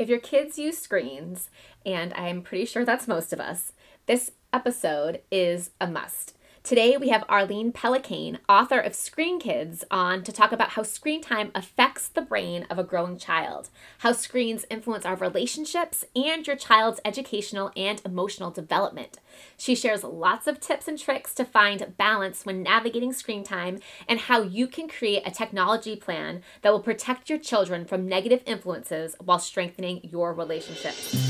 [0.00, 1.50] If your kids use screens,
[1.84, 3.72] and I'm pretty sure that's most of us,
[4.06, 6.34] this episode is a must.
[6.62, 11.22] Today, we have Arlene Pellicane, author of Screen Kids, on to talk about how screen
[11.22, 16.56] time affects the brain of a growing child, how screens influence our relationships, and your
[16.56, 19.18] child's educational and emotional development.
[19.56, 24.20] She shares lots of tips and tricks to find balance when navigating screen time and
[24.20, 29.16] how you can create a technology plan that will protect your children from negative influences
[29.18, 31.29] while strengthening your relationships.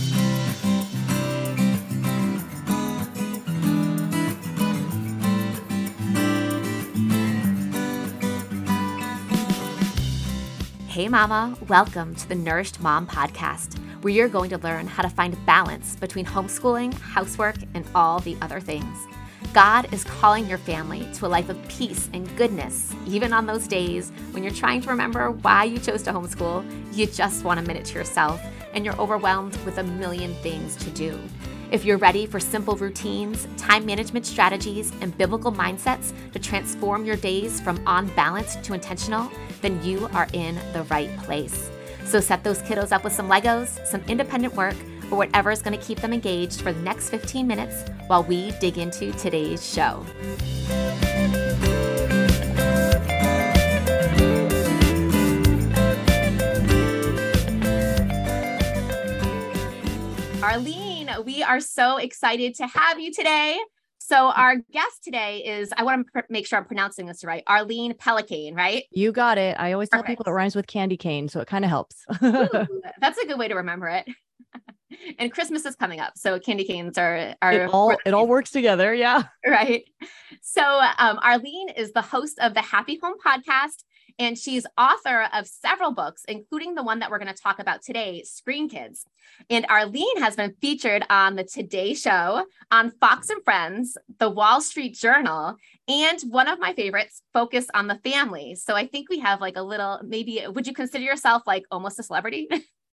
[10.90, 15.08] Hey, Mama, welcome to the Nourished Mom Podcast, where you're going to learn how to
[15.08, 18.98] find balance between homeschooling, housework, and all the other things.
[19.52, 23.68] God is calling your family to a life of peace and goodness, even on those
[23.68, 27.62] days when you're trying to remember why you chose to homeschool, you just want a
[27.62, 28.42] minute to yourself,
[28.74, 31.16] and you're overwhelmed with a million things to do.
[31.70, 37.14] If you're ready for simple routines, time management strategies, and biblical mindsets to transform your
[37.14, 39.30] days from on balance to intentional,
[39.62, 41.70] then you are in the right place.
[42.04, 44.74] So set those kiddos up with some Legos, some independent work,
[45.12, 48.50] or whatever is going to keep them engaged for the next 15 minutes while we
[48.58, 50.04] dig into today's show.
[60.42, 60.89] Arlene
[61.24, 63.58] we are so excited to have you today.
[63.98, 67.44] So our guest today is I want to pr- make sure I'm pronouncing this right.
[67.46, 68.84] Arlene Pellicane, right?
[68.90, 69.56] You got it.
[69.58, 70.06] I always Perfect.
[70.06, 72.04] tell people it rhymes with candy cane, so it kind of helps.
[72.22, 72.48] Ooh,
[73.00, 74.08] that's a good way to remember it.
[75.18, 78.50] and Christmas is coming up, so candy canes are are it all it all works
[78.50, 78.92] together.
[78.94, 79.84] Yeah, right.
[80.42, 83.84] So um, Arlene is the host of the Happy Home podcast
[84.20, 87.82] and she's author of several books, including the one that we're going to talk about
[87.82, 89.06] today, Screen Kids.
[89.48, 94.60] And Arlene has been featured on the Today Show, on Fox and Friends, the Wall
[94.60, 95.56] Street Journal,
[95.88, 98.54] and one of my favorites, Focus on the Family.
[98.56, 101.98] So I think we have like a little, maybe, would you consider yourself like almost
[101.98, 102.46] a celebrity?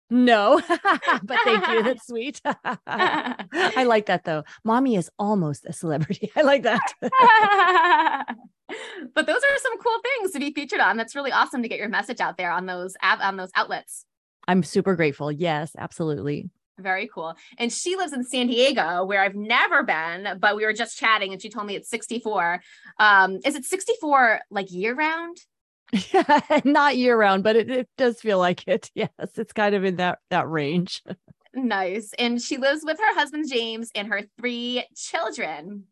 [0.10, 1.84] No, but thank you.
[1.84, 2.40] That's sweet.
[2.88, 4.46] I like that though.
[4.64, 6.32] Mommy is almost a celebrity.
[6.38, 8.38] I like that.
[9.14, 10.98] but those are some cool things to be featured on.
[10.98, 14.06] That's really awesome to get your message out there on those on those outlets.
[14.48, 15.32] I'm super grateful.
[15.32, 16.50] Yes, absolutely.
[16.80, 17.36] Very cool.
[17.58, 21.34] And she lives in San Diego, where I've never been, but we were just chatting
[21.34, 22.62] and she told me it's 64.
[23.00, 25.38] Um, is it 64 like year round?
[26.66, 28.92] Not year round, but it, it does feel like it.
[28.96, 31.02] Yes, it's kind of in that that range.
[31.54, 32.14] nice.
[32.20, 35.86] And she lives with her husband James and her three children.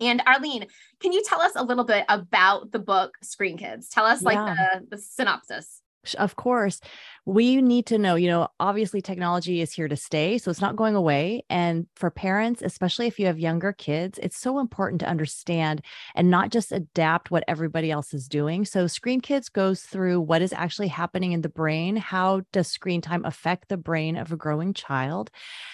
[0.00, 0.66] And Arlene,
[1.00, 3.88] can you tell us a little bit about the book Screen Kids?
[3.88, 4.78] Tell us like yeah.
[4.80, 5.82] the, the synopsis.
[6.16, 6.80] Of course
[7.28, 10.76] we need to know, you know, obviously technology is here to stay, so it's not
[10.76, 11.44] going away.
[11.50, 15.82] And for parents, especially if you have younger kids, it's so important to understand
[16.14, 18.64] and not just adapt what everybody else is doing.
[18.64, 23.02] So Screen Kids goes through what is actually happening in the brain, how does screen
[23.02, 25.30] time affect the brain of a growing child?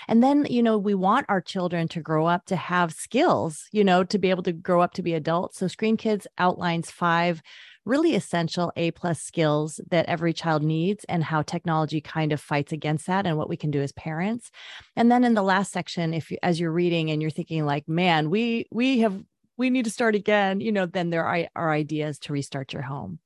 [0.08, 3.84] And then, you know, we want our children to grow up to have skills, you
[3.84, 5.58] know, to be able to grow up to be adults.
[5.58, 7.42] So Screen Kids outlines five
[7.84, 12.72] really essential A plus skills that every child needs and how technology kind of fights
[12.72, 14.50] against that and what we can do as parents.
[14.96, 17.88] And then in the last section, if you, as you're reading and you're thinking like,
[17.88, 19.22] man, we we have
[19.56, 22.82] we need to start again, you know, then there are, are ideas to restart your
[22.82, 23.20] home.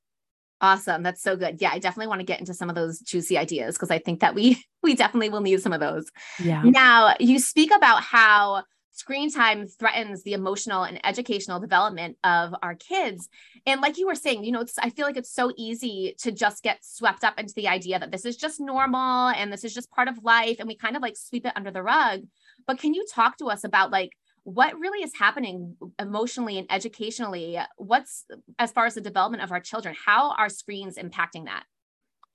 [0.60, 1.02] Awesome.
[1.02, 1.60] That's so good.
[1.60, 4.20] Yeah, I definitely want to get into some of those juicy ideas because I think
[4.20, 6.06] that we we definitely will need some of those.
[6.42, 6.62] Yeah.
[6.62, 12.74] Now, you speak about how screen time threatens the emotional and educational development of our
[12.74, 13.28] kids.
[13.66, 16.62] And like you were saying, you know, I feel like it's so easy to just
[16.62, 19.90] get swept up into the idea that this is just normal and this is just
[19.90, 22.22] part of life and we kind of like sweep it under the rug.
[22.66, 24.12] But can you talk to us about like
[24.42, 27.58] what really is happening emotionally and educationally?
[27.76, 28.24] What's
[28.58, 29.94] as far as the development of our children?
[30.06, 31.64] How are screens impacting that?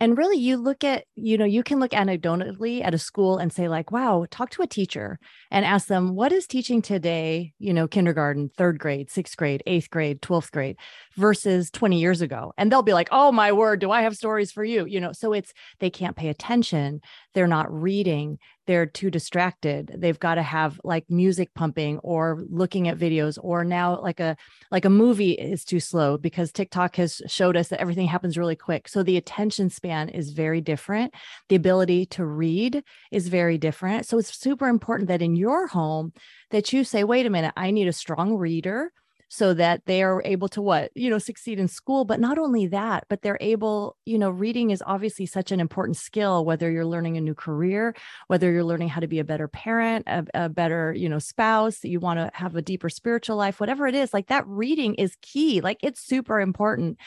[0.03, 3.53] And really you look at you know you can look anecdotally at a school and
[3.53, 5.17] say like wow talk to a teacher
[5.49, 9.89] and ask them what is teaching today you know kindergarten third grade sixth grade eighth
[9.89, 10.75] grade 12th grade
[11.15, 12.51] versus 20 years ago?
[12.57, 14.85] And they'll be like oh my word do i have stories for you?
[14.85, 16.99] You know so it's they can't pay attention
[17.33, 19.93] they're not reading they're too distracted.
[19.97, 24.37] They've got to have like music pumping or looking at videos or now like a
[24.71, 28.55] like a movie is too slow because tiktok has showed us that everything happens really
[28.55, 28.87] quick.
[28.87, 31.13] So the attention span is very different.
[31.49, 34.05] The ability to read is very different.
[34.05, 36.13] So it's super important that in your home
[36.51, 38.91] that you say wait a minute i need a strong reader
[39.33, 42.67] so that they are able to what you know succeed in school but not only
[42.67, 46.85] that but they're able you know reading is obviously such an important skill whether you're
[46.85, 47.95] learning a new career
[48.27, 51.83] whether you're learning how to be a better parent a, a better you know spouse
[51.83, 55.17] you want to have a deeper spiritual life whatever it is like that reading is
[55.23, 56.99] key like it's super important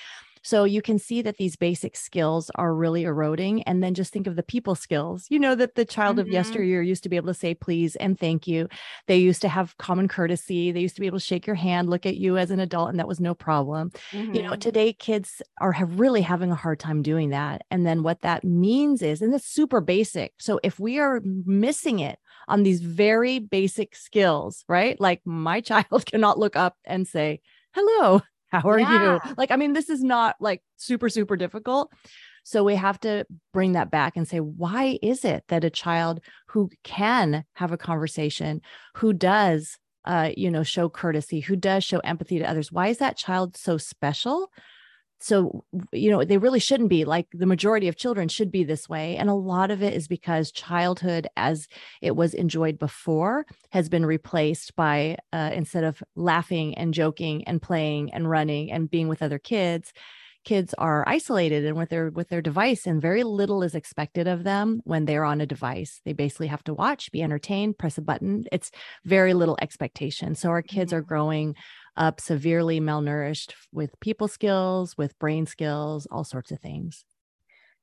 [0.46, 3.64] so you can see that these basic skills are really eroding.
[3.64, 6.28] And then just think of the people skills, you know, that the child mm-hmm.
[6.28, 8.68] of yesteryear used to be able to say please and thank you.
[9.08, 10.70] They used to have common courtesy.
[10.70, 12.90] They used to be able to shake your hand, look at you as an adult,
[12.90, 13.90] and that was no problem.
[14.12, 14.34] Mm-hmm.
[14.34, 14.60] You know, mm-hmm.
[14.60, 17.62] today kids are have really having a hard time doing that.
[17.72, 20.32] And then what that means is, and it's super basic.
[20.38, 25.00] So if we are missing it on these very basic skills, right?
[25.00, 27.40] Like my child cannot look up and say,
[27.74, 28.22] hello
[28.60, 29.14] how are yeah.
[29.24, 29.34] you?
[29.36, 31.92] Like, I mean, this is not like super, super difficult.
[32.44, 36.20] So we have to bring that back and say, why is it that a child
[36.48, 38.60] who can have a conversation,
[38.94, 42.98] who does, uh, you know, show courtesy, who does show empathy to others, why is
[42.98, 44.50] that child so special?
[45.20, 48.88] So you know they really shouldn't be like the majority of children should be this
[48.88, 51.66] way and a lot of it is because childhood as
[52.02, 57.62] it was enjoyed before has been replaced by uh, instead of laughing and joking and
[57.62, 59.92] playing and running and being with other kids
[60.46, 64.44] kids are isolated and with their with their device and very little is expected of
[64.44, 66.00] them when they're on a device.
[66.06, 68.44] They basically have to watch be entertained press a button.
[68.52, 68.70] It's
[69.04, 70.36] very little expectation.
[70.36, 71.00] So our kids mm-hmm.
[71.00, 71.56] are growing
[71.96, 77.04] up severely malnourished with people skills, with brain skills, all sorts of things.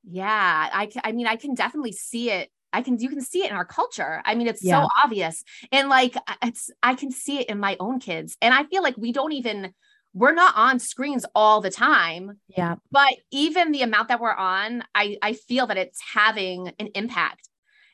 [0.03, 3.51] Yeah, I I mean I can definitely see it I can you can see it
[3.51, 4.21] in our culture.
[4.25, 4.81] I mean, it's yeah.
[4.81, 5.43] so obvious.
[5.71, 8.35] And like it's I can see it in my own kids.
[8.41, 9.73] And I feel like we don't even
[10.15, 12.39] we're not on screens all the time.
[12.47, 12.75] Yeah.
[12.91, 17.47] But even the amount that we're on, I I feel that it's having an impact.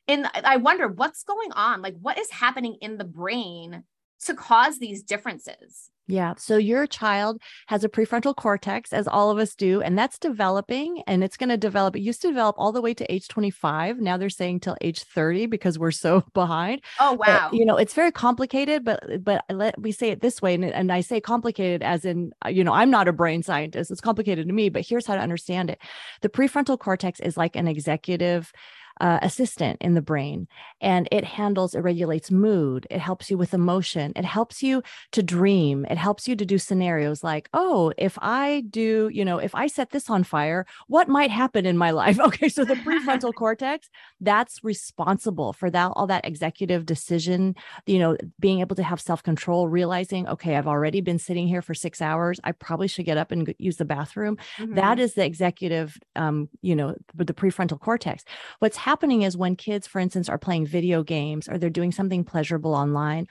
[0.08, 1.82] And I wonder what's going on.
[1.82, 3.84] Like what is happening in the brain
[4.26, 5.92] to cause these differences?
[6.10, 6.34] Yeah.
[6.38, 11.04] So your child has a prefrontal cortex, as all of us do, and that's developing
[11.06, 11.96] and it's going to develop.
[11.96, 14.00] It used to develop all the way to age 25.
[14.00, 16.82] Now they're saying till age 30 because we're so behind.
[17.00, 17.50] Oh, wow.
[17.52, 20.56] But, you know, it's very complicated, but, but let me say it this way.
[20.56, 23.92] And, and I say complicated as in, uh, you know, I'm not a brain scientist.
[23.92, 25.80] It's complicated to me, but here's how to understand it.
[26.22, 28.52] The prefrontal cortex is like an executive
[29.00, 30.48] uh, assistant in the brain
[30.82, 34.82] and it handles it regulates mood it helps you with emotion it helps you
[35.12, 39.38] to dream it helps you to do scenarios like oh if i do you know
[39.38, 42.20] if i set this on fire what might happen in my life?
[42.20, 43.90] Okay so the prefrontal cortex
[44.22, 47.56] that's responsible for that all that executive decision
[47.86, 51.74] you know being able to have self-control realizing okay i've already been sitting here for
[51.74, 54.38] six hours i probably should get up and use the bathroom.
[54.58, 54.76] Mm-hmm.
[54.76, 58.24] that is the executive um you know the prefrontal cortex.
[58.60, 62.24] What's happening is when kids, for instance, are playing video games or they're doing something
[62.24, 63.28] pleasurable online,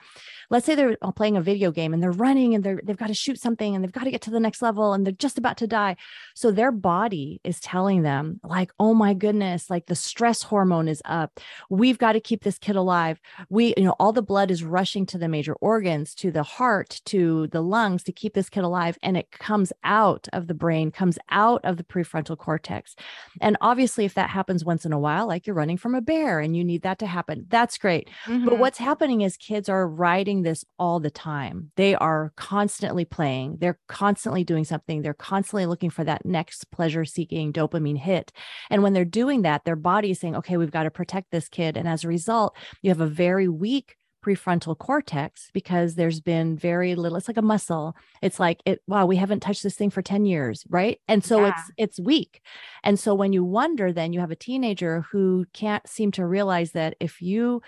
[0.49, 3.07] let's say they're uh, playing a video game and they're running and they're, they've got
[3.07, 5.37] to shoot something and they've got to get to the next level and they're just
[5.37, 5.97] about to die.
[6.33, 11.01] So their body is telling them, like, oh my goodness, like the stress hormone is
[11.03, 11.41] up.
[11.69, 13.19] We've got to keep this kid alive.
[13.49, 17.01] We, you know, all the blood is rushing to the major organs, to the heart,
[17.05, 18.97] to the lungs to keep this kid alive.
[19.03, 22.95] And it comes out of the brain, comes out of the prefrontal cortex.
[23.41, 26.39] And obviously, if that happens once in a while, like you're running from a bear
[26.39, 27.47] and you need that to happen.
[27.49, 28.07] That's great.
[28.25, 28.45] Mm-hmm.
[28.45, 31.71] But what's happening is kids are riding this all the time.
[31.75, 37.03] They are constantly playing, they're constantly doing something, they're constantly looking for that next pleasure
[37.03, 38.31] seeking dopamine hit.
[38.69, 41.49] And when they're doing that, their body is saying, okay, we've got to protect this
[41.49, 41.77] kid.
[41.77, 46.95] And as a result, you have a very weak prefrontal cortex because there's been very
[46.95, 47.95] little it's like a muscle.
[48.21, 50.99] It's like it wow we haven't touched this thing for 10 years right?
[51.07, 51.49] And so yeah.
[51.49, 52.41] it's it's weak.
[52.83, 56.71] And so when you wonder then you have a teenager who can't seem to realize
[56.71, 57.61] that if you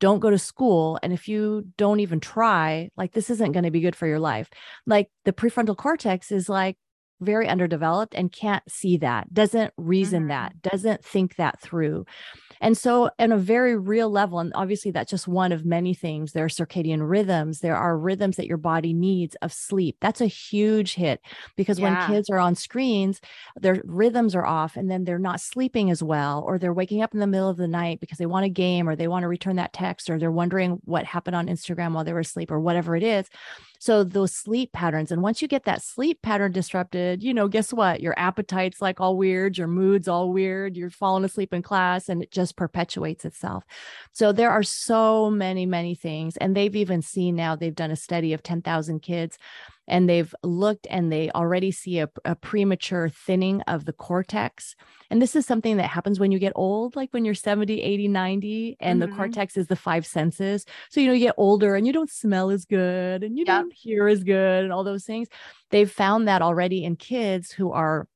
[0.00, 3.70] don't go to school and if you don't even try like this isn't going to
[3.70, 4.48] be good for your life.
[4.86, 6.76] Like the prefrontal cortex is like
[7.20, 10.28] very underdeveloped and can't see that doesn't reason mm-hmm.
[10.28, 12.04] that doesn't think that through
[12.60, 16.32] and so, in a very real level, and obviously that's just one of many things,
[16.32, 19.96] there are circadian rhythms, there are rhythms that your body needs of sleep.
[20.00, 21.20] That's a huge hit
[21.56, 22.06] because yeah.
[22.08, 23.20] when kids are on screens,
[23.56, 27.14] their rhythms are off and then they're not sleeping as well, or they're waking up
[27.14, 29.28] in the middle of the night because they want a game or they want to
[29.28, 32.60] return that text or they're wondering what happened on Instagram while they were asleep or
[32.60, 33.28] whatever it is.
[33.78, 37.72] So those sleep patterns, and once you get that sleep pattern disrupted, you know, guess
[37.72, 38.00] what?
[38.00, 42.22] Your appetite's like all weird, your mood's all weird, you're falling asleep in class, and
[42.22, 43.64] it just perpetuates itself.
[44.12, 46.36] So there are so many, many things.
[46.36, 49.38] And they've even seen now, they've done a study of 10,000 kids
[49.88, 54.76] and they've looked and they already see a, a, premature thinning of the cortex.
[55.10, 58.08] And this is something that happens when you get old, like when you're 70, 80,
[58.08, 59.10] 90, and mm-hmm.
[59.10, 60.66] the cortex is the five senses.
[60.90, 63.62] So, you know, you get older and you don't smell as good and you yep.
[63.62, 65.28] don't hear as good and all those things.
[65.70, 68.06] They've found that already in kids who are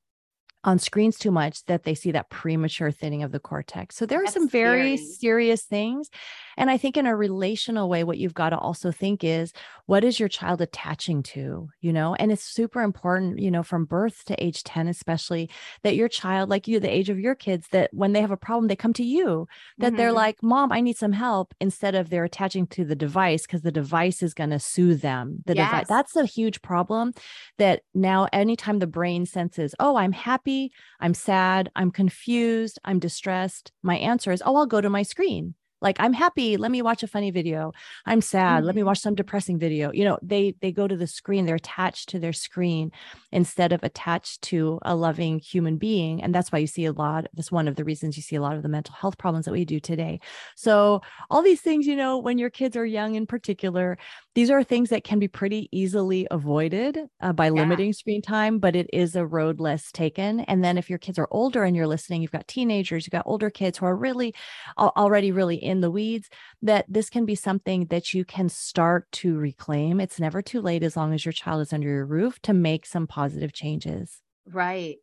[0.63, 3.95] on screens too much that they see that premature thinning of the cortex.
[3.95, 5.11] So there That's are some very scary.
[5.13, 6.09] serious things.
[6.55, 9.51] And I think in a relational way, what you've got to also think is
[9.87, 12.15] what is your child attaching to, you know?
[12.15, 15.49] And it's super important, you know, from birth to age 10, especially
[15.81, 18.37] that your child, like you, the age of your kids, that when they have a
[18.37, 19.47] problem, they come to you,
[19.79, 19.97] that mm-hmm.
[19.97, 23.63] they're like, Mom, I need some help, instead of they're attaching to the device because
[23.63, 25.39] the device is going to soothe them.
[25.45, 25.69] The yes.
[25.69, 27.13] device, that's a huge problem
[27.57, 30.52] that now anytime the brain senses, oh, I'm happy
[30.99, 35.55] I'm sad, I'm confused, I'm distressed, my answer is, oh, I'll go to my screen
[35.83, 37.71] like i'm happy let me watch a funny video
[38.05, 38.65] i'm sad mm-hmm.
[38.65, 38.87] let me mm-hmm.
[38.87, 42.17] watch some depressing video you know they they go to the screen they're attached to
[42.17, 42.91] their screen
[43.31, 47.27] instead of attached to a loving human being and that's why you see a lot
[47.33, 49.51] that's one of the reasons you see a lot of the mental health problems that
[49.51, 50.19] we do today
[50.55, 53.97] so all these things you know when your kids are young in particular
[54.35, 57.51] these are things that can be pretty easily avoided uh, by yeah.
[57.51, 61.19] limiting screen time but it is a road less taken and then if your kids
[61.19, 64.33] are older and you're listening you've got teenagers you've got older kids who are really
[64.77, 66.29] already really in in the weeds,
[66.61, 69.99] that this can be something that you can start to reclaim.
[69.99, 72.85] It's never too late as long as your child is under your roof to make
[72.85, 74.21] some positive changes.
[74.49, 74.97] Right.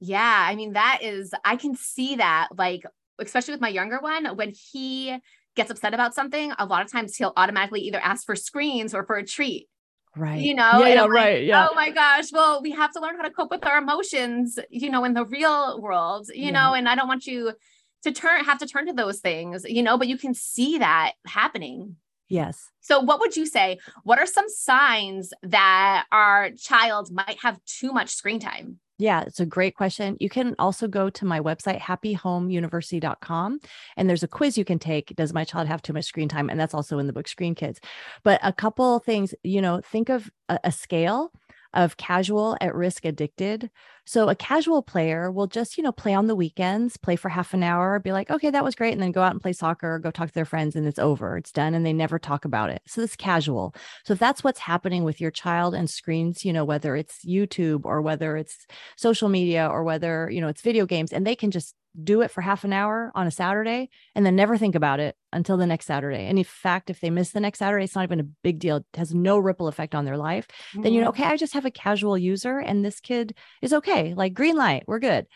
[0.00, 0.46] Yeah.
[0.48, 2.84] I mean, that is, I can see that, like,
[3.18, 5.16] especially with my younger one, when he
[5.56, 9.04] gets upset about something, a lot of times he'll automatically either ask for screens or
[9.04, 9.68] for a treat.
[10.16, 10.40] Right.
[10.40, 11.44] You know, yeah, yeah right.
[11.44, 11.68] Yeah.
[11.68, 12.32] Oh my gosh.
[12.32, 15.24] Well, we have to learn how to cope with our emotions, you know, in the
[15.24, 16.50] real world, you yeah.
[16.50, 17.52] know, and I don't want you
[18.04, 21.12] to turn have to turn to those things you know but you can see that
[21.26, 21.96] happening
[22.28, 27.58] yes so what would you say what are some signs that our child might have
[27.64, 30.16] too much screen time yeah, it's a great question.
[30.20, 33.58] You can also go to my website, happyhomeuniversity.com,
[33.96, 35.14] and there's a quiz you can take.
[35.16, 36.48] Does my child have too much screen time?
[36.48, 37.80] And that's also in the book Screen Kids.
[38.22, 41.32] But a couple things, you know, think of a, a scale
[41.74, 43.70] of casual, at risk, addicted.
[44.06, 47.52] So a casual player will just, you know, play on the weekends, play for half
[47.52, 48.92] an hour, be like, okay, that was great.
[48.92, 51.36] And then go out and play soccer, go talk to their friends, and it's over.
[51.36, 51.74] It's done.
[51.74, 52.82] And they never talk about it.
[52.86, 53.74] So it's casual.
[54.04, 57.82] So if that's what's happening with your child and screens, you know, whether it's YouTube
[57.84, 58.66] or whether it's
[58.96, 62.30] social media or whether, you know, it's video games, and they can just do it
[62.30, 65.66] for half an hour on a Saturday and then never think about it until the
[65.66, 66.26] next Saturday.
[66.26, 68.78] And in fact, if they miss the next Saturday, it's not even a big deal.
[68.78, 70.48] It has no ripple effect on their life.
[70.48, 70.82] Mm-hmm.
[70.82, 71.22] Then you know, mm-hmm.
[71.22, 74.14] okay, I just have a casual user and this kid is okay.
[74.14, 75.26] Like green light, we're good.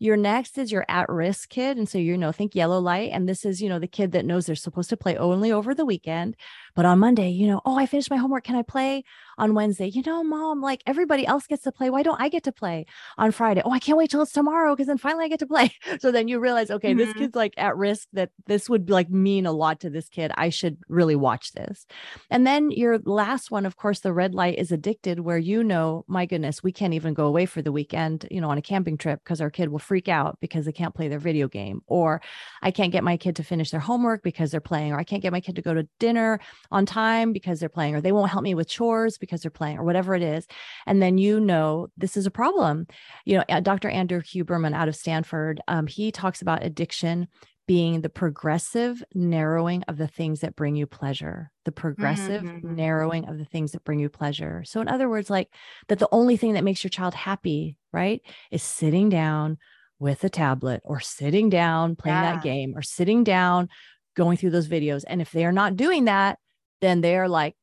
[0.00, 1.76] Your next is your at risk kid.
[1.76, 3.10] And so, you know, think yellow light.
[3.12, 5.74] And this is, you know, the kid that knows they're supposed to play only over
[5.74, 6.36] the weekend.
[6.74, 8.44] But on Monday, you know, oh, I finished my homework.
[8.44, 9.04] Can I play
[9.36, 9.88] on Wednesday?
[9.88, 11.90] You know, mom, like everybody else gets to play.
[11.90, 12.86] Why don't I get to play
[13.18, 13.60] on Friday?
[13.62, 15.72] Oh, I can't wait till it's tomorrow because then finally I get to play.
[16.00, 16.98] So then you realize, okay, mm-hmm.
[16.98, 20.30] this kid's like at risk that this would like mean a lot to this kid.
[20.36, 21.84] I should really watch this.
[22.30, 26.04] And then your last one, of course, the red light is addicted, where you know,
[26.06, 28.96] my goodness, we can't even go away for the weekend, you know, on a camping
[28.96, 32.22] trip because our kid will freak out because they can't play their video game, or
[32.62, 35.20] I can't get my kid to finish their homework because they're playing, or I can't
[35.20, 36.38] get my kid to go to dinner
[36.70, 39.78] on time because they're playing, or they won't help me with chores because they're playing,
[39.78, 40.46] or whatever it is.
[40.86, 42.86] And then you know this is a problem.
[43.24, 43.88] You know, Dr.
[43.88, 47.26] Andrew Huberman out of Stanford, um, he talks about addiction
[47.70, 52.74] being the progressive narrowing of the things that bring you pleasure, the progressive mm-hmm.
[52.74, 54.64] narrowing of the things that bring you pleasure.
[54.66, 55.54] So, in other words, like
[55.86, 59.56] that the only thing that makes your child happy, right, is sitting down
[60.00, 62.34] with a tablet or sitting down playing yeah.
[62.34, 63.68] that game or sitting down
[64.16, 65.04] going through those videos.
[65.06, 66.38] And if they are not doing that,
[66.80, 67.54] then they're like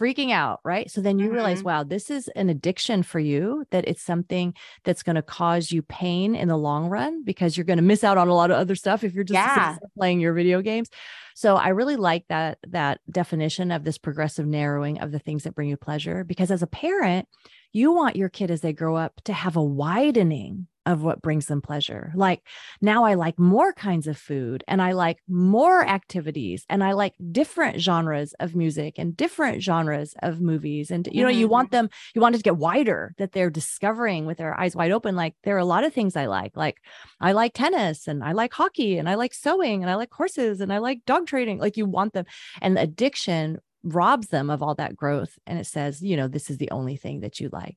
[0.00, 0.90] freaking out, right?
[0.90, 1.34] So then you mm-hmm.
[1.34, 5.70] realize, wow, this is an addiction for you, that it's something that's going to cause
[5.70, 8.50] you pain in the long run because you're going to miss out on a lot
[8.50, 9.76] of other stuff if you're just yeah.
[9.96, 10.88] playing your video games.
[11.36, 15.54] So I really like that that definition of this progressive narrowing of the things that
[15.54, 17.28] bring you pleasure because as a parent,
[17.72, 21.46] you want your kid as they grow up to have a widening of what brings
[21.46, 22.12] them pleasure.
[22.14, 22.42] Like
[22.80, 27.14] now I like more kinds of food and I like more activities and I like
[27.32, 30.90] different genres of music and different genres of movies.
[30.90, 31.40] And you know, mm-hmm.
[31.40, 34.76] you want them, you want it to get wider that they're discovering with their eyes
[34.76, 35.16] wide open.
[35.16, 36.56] Like there are a lot of things I like.
[36.56, 36.78] Like
[37.20, 40.60] I like tennis and I like hockey and I like sewing and I like horses
[40.60, 41.58] and I like dog trading.
[41.58, 42.26] Like you want them.
[42.60, 45.38] And addiction robs them of all that growth.
[45.46, 47.76] And it says, you know, this is the only thing that you like.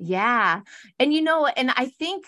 [0.00, 0.62] Yeah.
[0.98, 2.24] And you know, and I think,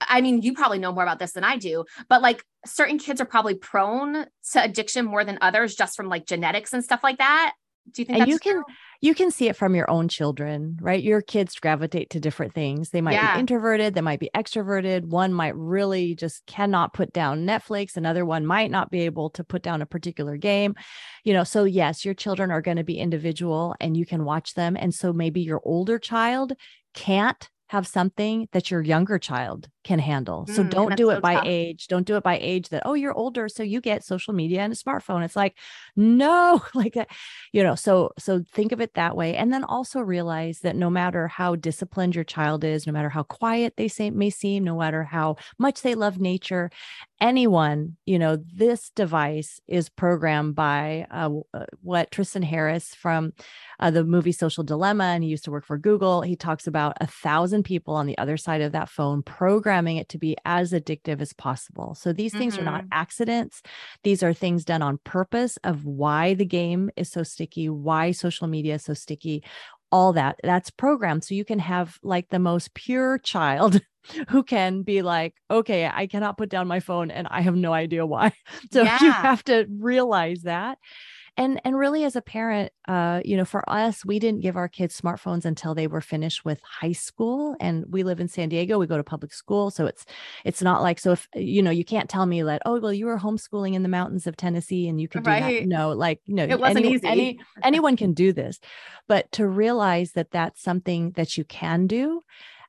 [0.00, 3.20] I mean, you probably know more about this than I do, but like certain kids
[3.20, 7.18] are probably prone to addiction more than others just from like genetics and stuff like
[7.18, 7.52] that.
[7.92, 8.62] Do you think and you can,
[9.00, 11.02] you can see it from your own children, right?
[11.02, 12.90] Your kids gravitate to different things.
[12.90, 13.34] They might Yeah.
[13.34, 15.06] be introverted, they might be extroverted.
[15.06, 19.42] One might really just cannot put down Netflix, another one might not be able to
[19.42, 20.74] put down a particular game.
[21.24, 24.54] You know, so yes, your children are going to be individual and you can watch
[24.54, 24.76] them.
[24.78, 26.52] And so maybe your older child
[26.94, 30.46] can't have something that your younger child can handle.
[30.48, 31.44] So Mm, and don't do so it by tough.
[31.46, 31.86] age.
[31.86, 33.48] Don't do it by age that, oh, you're older.
[33.48, 35.24] So you get social media and a smartphone.
[35.24, 35.56] It's like,
[35.96, 37.08] no, like that,
[37.52, 39.36] you know, so so think of it that way.
[39.36, 43.22] And then also realize that no matter how disciplined your child is, no matter how
[43.22, 46.70] quiet they say may seem, no matter how much they love nature,
[47.20, 53.32] anyone, you know, this device is programmed by uh, uh, what Tristan Harris from
[53.78, 56.22] uh, the movie Social Dilemma, and he used to work for Google.
[56.22, 60.08] He talks about a thousand people on the other side of that phone programming it
[60.10, 61.94] to be as addictive as possible.
[61.94, 62.92] So these things are not mm-hmm.
[62.92, 63.62] accidents.
[64.02, 68.46] These are things done on purpose of why the game is so sticky, why social
[68.46, 69.44] media is so sticky,
[69.92, 70.36] all that.
[70.42, 71.24] That's programmed.
[71.24, 73.80] So you can have like the most pure child
[74.28, 77.72] who can be like, okay, I cannot put down my phone and I have no
[77.72, 78.32] idea why.
[78.72, 80.78] So you have to realize that.
[81.40, 84.68] And and really as a parent, uh, you know, for us, we didn't give our
[84.68, 87.56] kids smartphones until they were finished with high school.
[87.60, 88.78] And we live in San Diego.
[88.78, 89.70] We go to public school.
[89.70, 90.04] So it's
[90.44, 93.06] it's not like so if you know, you can't tell me that, oh, well, you
[93.06, 95.60] were homeschooling in the mountains of Tennessee and you could do Right.
[95.62, 95.66] that.
[95.68, 97.06] No, like, no, It wasn't any- easy.
[97.08, 98.60] any- anyone can do this
[99.08, 102.22] but to realize that that's something that you can do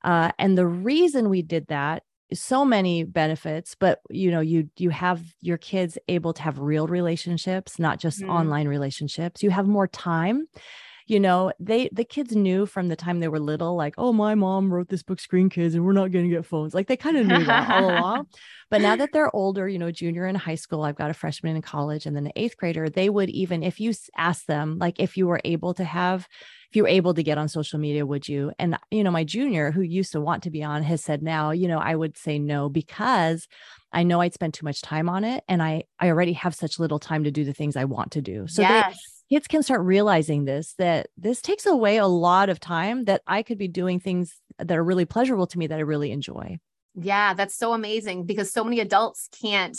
[0.04, 4.90] uh, and the reason we did that so many benefits but you know you you
[4.90, 8.30] have your kids able to have real relationships not just Mhm.
[8.30, 10.48] online relationships you have more time
[11.12, 14.34] you know they the kids knew from the time they were little like oh my
[14.34, 16.74] mom wrote this book screen kids and we're not going to get phones.
[16.74, 18.28] Like they kind of knew that all along.
[18.70, 21.58] But now that they're older you know junior in high school i've got a freshman
[21.58, 24.98] in college and then an eighth grader they would even if you ask them like
[24.98, 26.26] if you were able to have
[26.70, 28.54] if you were able to get on social media would you?
[28.58, 31.52] And you know my junior who used to want to be on has said now
[31.52, 33.50] you know i would say no because
[33.92, 36.80] i know i'd spend too much time on it and i i already have such
[36.80, 38.48] little time to do the things i want to do.
[38.48, 39.21] So they, yes.
[39.32, 43.44] Kids can start realizing this that this takes away a lot of time that I
[43.44, 46.60] could be doing things that are really pleasurable to me that I really enjoy.
[46.96, 49.78] Yeah, that's so amazing because so many adults can't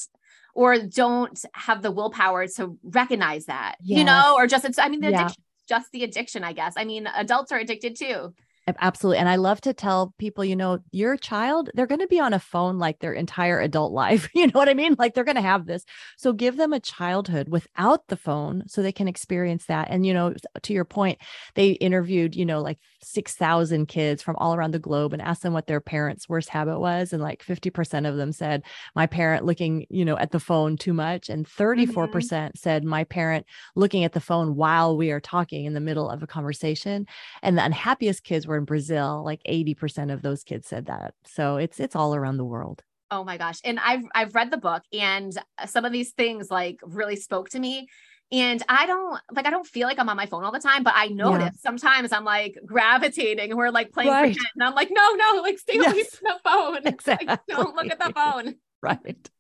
[0.55, 5.01] or don't have the willpower to recognize that, you know, or just it's, I mean,
[5.01, 5.21] the Yeah.
[5.21, 6.75] addiction, just the addiction, I guess.
[6.77, 8.35] I mean, adults are addicted too.
[8.69, 9.19] Ab- Absolutely.
[9.19, 12.33] And I love to tell people, you know, your child, they're going to be on
[12.33, 14.29] a phone like their entire adult life.
[14.35, 14.97] You know what I mean?
[14.99, 15.85] Like they're going to have this.
[16.17, 19.89] So give them a childhood without the phone so they can experience that.
[19.91, 21.19] And, you know, to your point,
[21.55, 25.53] they interviewed, you know, like 6,000 kids from all around the globe and asked them
[25.53, 27.13] what their parents' worst habit was.
[27.13, 28.63] And like 50% of them said,
[28.95, 31.29] my parent looking, you know, at the phone too much.
[31.29, 31.93] And mm-hmm.
[31.93, 36.09] 34% said, my parent looking at the phone while we are talking in the middle
[36.09, 37.07] of a conversation
[37.43, 39.23] and the unhappiest kids were in Brazil.
[39.25, 41.15] Like 80% of those kids said that.
[41.27, 42.83] So it's it's all around the world.
[43.11, 43.59] Oh my gosh.
[43.65, 47.51] And I've I've read the book and uh, some of these things like really spoke
[47.51, 47.89] to me.
[48.33, 50.83] And I don't like I don't feel like I'm on my phone all the time,
[50.83, 53.55] but I notice sometimes I'm like gravitating.
[53.57, 54.35] We're like playing Right.
[54.35, 56.17] pretend, and I'm like, no, no, like stay away Yes.
[56.17, 56.81] from the phone.
[56.87, 57.27] Exactly.
[57.29, 58.55] Like, don't look at the phone.
[58.83, 59.31] Right.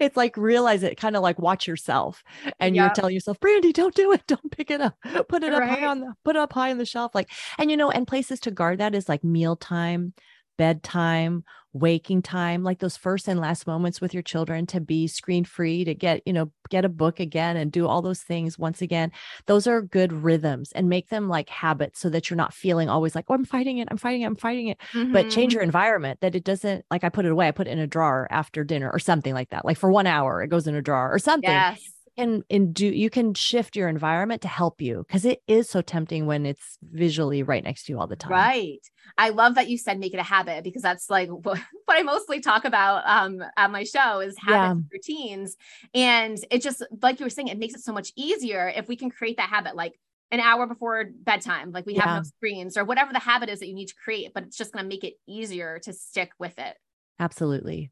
[0.00, 2.24] It's like realize it, kind of like watch yourself,
[2.58, 4.96] and you're telling yourself, Brandy, don't do it, don't pick it up,
[5.28, 7.14] put it up high on the put it up high on the shelf.
[7.14, 10.14] Like, and you know, and places to guard that is like mealtime,
[10.58, 15.44] bedtime, waking time, like those first and last moments with your children to be screen
[15.44, 18.82] free, to get, you know, get a book again and do all those things once
[18.82, 19.12] again.
[19.46, 23.14] Those are good rhythms and make them like habits so that you're not feeling always
[23.14, 24.78] like, oh, I'm fighting it, I'm fighting it, I'm fighting it.
[25.12, 25.68] But change your mm-hmm.
[25.68, 28.26] environment that it doesn't like I put it away, I put it in a drawer
[28.30, 29.64] after dinner or something like that.
[29.64, 31.80] Like for one hour, it goes in a drawer or something Yes.
[32.18, 35.80] And and do you can shift your environment to help you because it is so
[35.80, 38.32] tempting when it's visually right next to you all the time.
[38.32, 38.80] Right.
[39.16, 42.02] I love that you said make it a habit because that's like what, what I
[42.02, 45.56] mostly talk about um on my show is habits and routines.
[45.94, 48.96] And it just like you were saying, it makes it so much easier if we
[48.96, 49.98] can create that habit like
[50.30, 52.16] an hour before bedtime, like we have Yeah.
[52.16, 54.72] no screens or whatever the habit is that you need to create, but it's just
[54.72, 56.76] going to make it easier to stick with it.
[57.18, 57.90] Absolutely.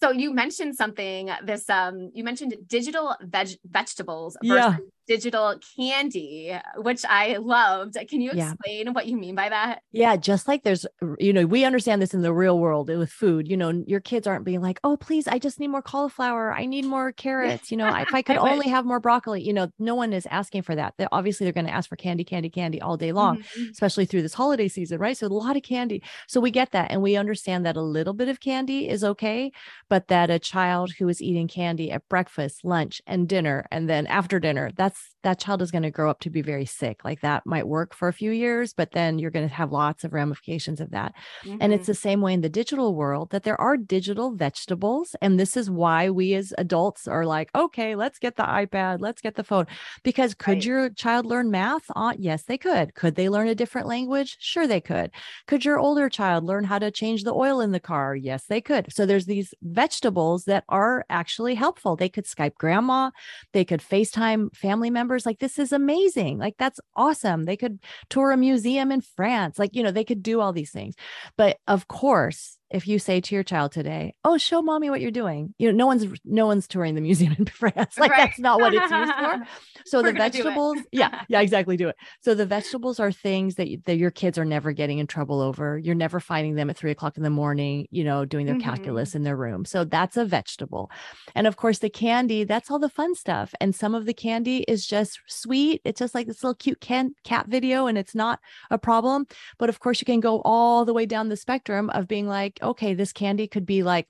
[0.00, 4.76] So you mentioned something this um you mentioned digital veg- vegetables versus Yeah.
[5.08, 7.96] Digital candy, which I loved.
[8.08, 8.54] Can you Yeah.
[8.54, 9.82] explain what you mean by that?
[9.90, 10.84] Yeah, just like there's,
[11.18, 13.48] you know, we understand this in the real world with food.
[13.48, 16.52] You know, your kids aren't being like, "Oh, please, I just need more cauliflower.
[16.52, 19.42] I need more carrots." You know, if I could I only have more broccoli.
[19.42, 20.92] You know, no one is asking for that.
[20.98, 23.38] They obviously they're going to ask for candy, candy, candy all day long.
[23.56, 23.70] Mhm.
[23.72, 25.16] especially through this holiday season, right?
[25.16, 26.02] So a lot of candy.
[26.26, 29.50] So we get that and we understand that a little bit of candy is okay,
[29.88, 34.06] but that a child who is eating candy at breakfast, lunch, and dinner, and then
[34.06, 37.20] after dinner, that's that child is going to grow up to be very sick like
[37.20, 40.12] that might work for a few years but then you're going to have lots of
[40.12, 41.14] ramifications of that.
[41.44, 41.58] Mm-hmm.
[41.60, 41.92] and it's mm-hmm.
[41.92, 45.70] the same way in the digital world that there are digital vegetables and this is
[45.70, 49.66] why we as adults are like okay let's get the ipad let's get the phone.
[50.02, 50.64] Because could right.
[50.64, 51.84] your child learn math?
[51.96, 52.94] Uh, yes they could.
[52.94, 54.36] Could they learn a different language?
[54.40, 55.10] Sure they could.
[55.46, 58.14] Could your older child learn how to change the oil in the car?
[58.14, 58.92] Yes they could.
[58.92, 61.96] So there's these vegetables that are actually helpful.
[61.96, 63.10] They could skype grandma
[63.52, 67.78] they could facetime family members like this is amazing like that's awesome they could
[68.10, 70.94] tour a museum in france like you know they could do all these things.
[71.36, 75.10] But of course if you say to your child today, "Oh, show mommy what you're
[75.10, 77.98] doing," you know, no one's no one's touring the museum in France.
[77.98, 78.26] Like right.
[78.26, 79.46] that's not what it's used for.
[79.86, 81.96] So We're the vegetables, yeah, yeah, exactly, do it.
[82.20, 85.78] So the vegetables are things that that your kids are never getting in trouble over.
[85.78, 88.68] You're never finding them at three o'clock in the morning, you know, doing their mm-hmm.
[88.68, 89.64] calculus in their room.
[89.64, 90.90] So that's a vegetable,
[91.34, 92.44] and of course the candy.
[92.44, 93.54] That's all the fun stuff.
[93.60, 95.80] And some of the candy is just sweet.
[95.84, 99.26] It's just like this little cute can- cat video, and it's not a problem.
[99.58, 102.57] But of course, you can go all the way down the spectrum of being like
[102.62, 104.06] okay, this candy could be like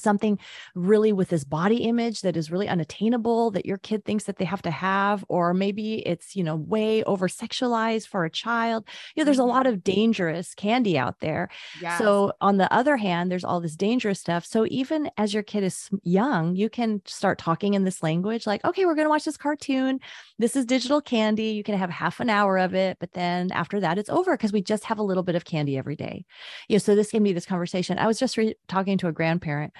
[0.00, 0.38] something
[0.74, 4.44] really with this body image that is really unattainable that your kid thinks that they
[4.44, 8.84] have to have or maybe it's you know way over sexualized for a child.
[9.14, 9.74] You know there's a lot mm-hmm.
[9.74, 11.48] of dangerous candy out there.
[11.80, 11.98] Yes.
[11.98, 14.44] so on the other hand there's all this dangerous stuff.
[14.44, 18.64] So even as your kid is young you can start talking in this language like
[18.64, 20.00] okay we're going to watch this cartoon.
[20.38, 21.50] This is digital candy.
[21.50, 24.52] You can have half an hour of it but then after that it's over because
[24.52, 26.24] we just have a little bit of candy every day.
[26.68, 27.98] You know so this can be this conversation.
[27.98, 29.72] I was just re- talking to a grandparent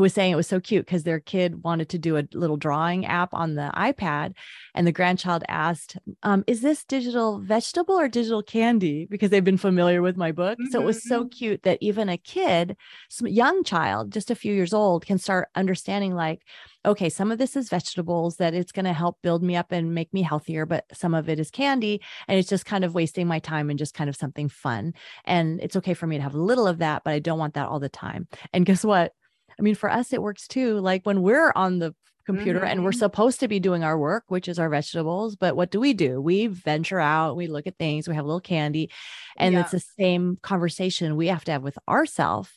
[0.00, 2.56] who was saying it was so cute because their kid wanted to do a little
[2.56, 4.32] drawing app on the iPad.
[4.74, 9.06] And the grandchild asked, um, Is this digital vegetable or digital candy?
[9.10, 10.58] Because they've been familiar with my book.
[10.58, 10.70] Mm-hmm.
[10.70, 11.28] So it was so mm-hmm.
[11.28, 12.78] cute that even a kid,
[13.10, 16.46] some young child, just a few years old, can start understanding like,
[16.86, 19.94] okay, some of this is vegetables that it's going to help build me up and
[19.94, 23.26] make me healthier, but some of it is candy and it's just kind of wasting
[23.26, 24.94] my time and just kind of something fun.
[25.26, 27.52] And it's okay for me to have a little of that, but I don't want
[27.52, 28.28] that all the time.
[28.54, 29.12] And guess what?
[29.60, 30.80] I mean, for us, it works too.
[30.80, 31.94] Like when we're on the
[32.24, 32.68] computer mm-hmm.
[32.68, 32.98] and we're mm-hmm.
[32.98, 35.36] supposed to be doing our work, which is our vegetables.
[35.36, 36.20] But what do we do?
[36.20, 38.90] We venture out, we look at things, we have a little candy.
[39.36, 39.60] And yeah.
[39.60, 42.50] it's the same conversation we have to have with ourselves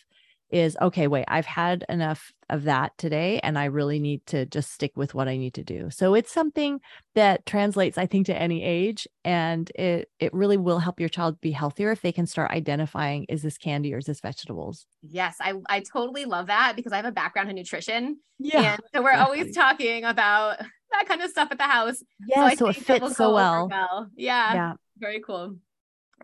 [0.53, 4.71] is okay, wait, I've had enough of that today and I really need to just
[4.71, 5.89] stick with what I need to do.
[5.89, 6.79] So it's something
[7.15, 11.41] that translates I think to any age and it it really will help your child
[11.41, 14.85] be healthier if they can start identifying is this candy or is this vegetables.
[15.01, 18.19] Yes, I I totally love that because I have a background in nutrition.
[18.37, 18.73] Yeah.
[18.73, 20.59] And so we're always talking about
[20.91, 22.03] that kind of stuff at the house.
[22.27, 23.69] Yeah, so, so it fits so well.
[23.69, 24.09] well.
[24.15, 24.53] Yeah.
[24.53, 24.73] Yeah.
[24.99, 25.55] Very cool.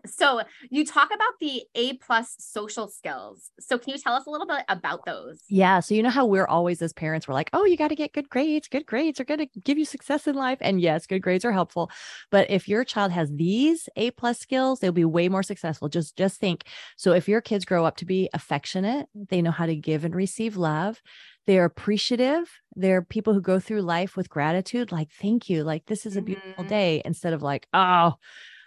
[0.06, 3.50] So you talk about the A plus social skills.
[3.60, 5.42] So can you tell us a little bit about those?
[5.48, 5.80] Yeah.
[5.80, 8.12] So you know how we're always as parents, we're like, oh, you got to get
[8.12, 8.68] good grades.
[8.68, 10.58] Good grades are going to give you success in life.
[10.60, 11.90] And yes, good grades are helpful.
[12.30, 15.88] But if your child has these A plus skills, they'll be way more successful.
[15.88, 16.64] Just just think.
[16.96, 20.14] So if your kids grow up to be affectionate, they know how to give and
[20.14, 21.00] receive love.
[21.46, 22.50] They're appreciative.
[22.76, 25.64] They're people who go through life with gratitude, like, thank you.
[25.64, 26.68] Like, this is a beautiful mm-hmm.
[26.68, 28.14] day, instead of like, oh,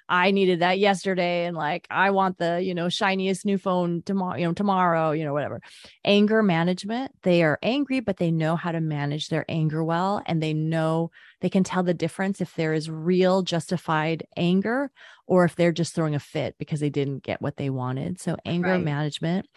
[0.10, 4.38] I needed that yesterday and like I want the, you know, shiniest new phone tomorrow,
[4.38, 5.62] you know, tomorrow, you know, whatever.
[6.04, 10.42] Anger management, they are angry but they know how to manage their anger well and
[10.42, 11.12] they know
[11.42, 14.92] they can tell the difference if there is real justified anger
[15.26, 18.20] or if they're just throwing a fit because they didn't get what they wanted.
[18.20, 18.84] So anger right.
[18.84, 19.48] management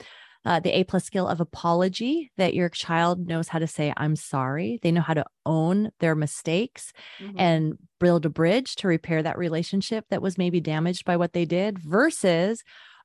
[0.46, 4.14] uh, the A plus skill of apology that your child knows how to say, I'm
[4.14, 4.78] sorry.
[4.82, 7.38] They know how to own their mistakes mm-hmm.
[7.38, 11.44] and build a bridge to repair that relationship that was maybe damaged by what they
[11.44, 12.62] did versus,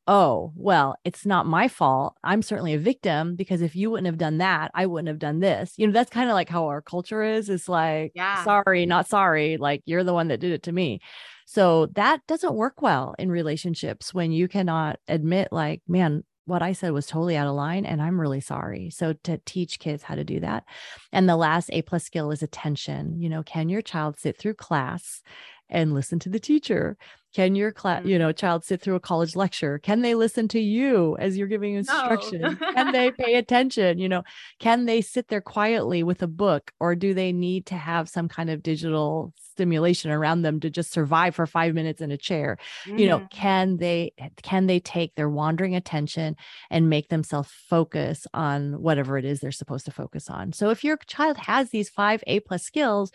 [0.07, 2.15] oh, well, it's not my fault.
[2.23, 5.39] I'm certainly a victim because if you wouldn't have done that, I wouldn't have done
[5.39, 5.73] this.
[5.77, 7.49] You know, that's kind of like how our culture is.
[7.49, 8.43] It's like, yeah.
[8.43, 9.57] sorry, not sorry.
[9.57, 11.01] Like you're the one that did it to me.
[11.47, 16.73] So that doesn't work well in relationships when you cannot admit, like, man, what I
[16.73, 18.89] said was totally out of line and I'm really sorry.
[18.89, 20.65] So to teach kids how to do that.
[21.13, 23.21] And the last A plus skill is attention.
[23.21, 25.21] You know, can your child sit through class
[25.69, 26.97] and listen to the teacher?
[27.33, 28.19] Can your class, you mm-hmm.
[28.19, 29.79] know, child sit through a college lecture?
[29.79, 32.41] Can they listen to you as you're giving instruction?
[32.41, 32.73] No.
[32.73, 33.97] can they pay attention?
[33.97, 34.23] You know,
[34.59, 38.27] can they sit there quietly with a book or do they need to have some
[38.27, 42.57] kind of digital stimulation around them to just survive for 5 minutes in a chair?
[42.85, 42.99] Mm.
[42.99, 43.37] You know, mm-hmm.
[43.37, 46.35] can they can they take their wandering attention
[46.69, 50.53] and make themselves focus on whatever it is they're supposed to focus on?
[50.53, 53.11] So if your child has these 5 A plus skills,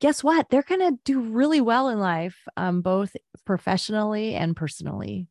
[0.00, 0.48] guess what?
[0.50, 5.26] They're going to do really well in life, um, both professionally and personally.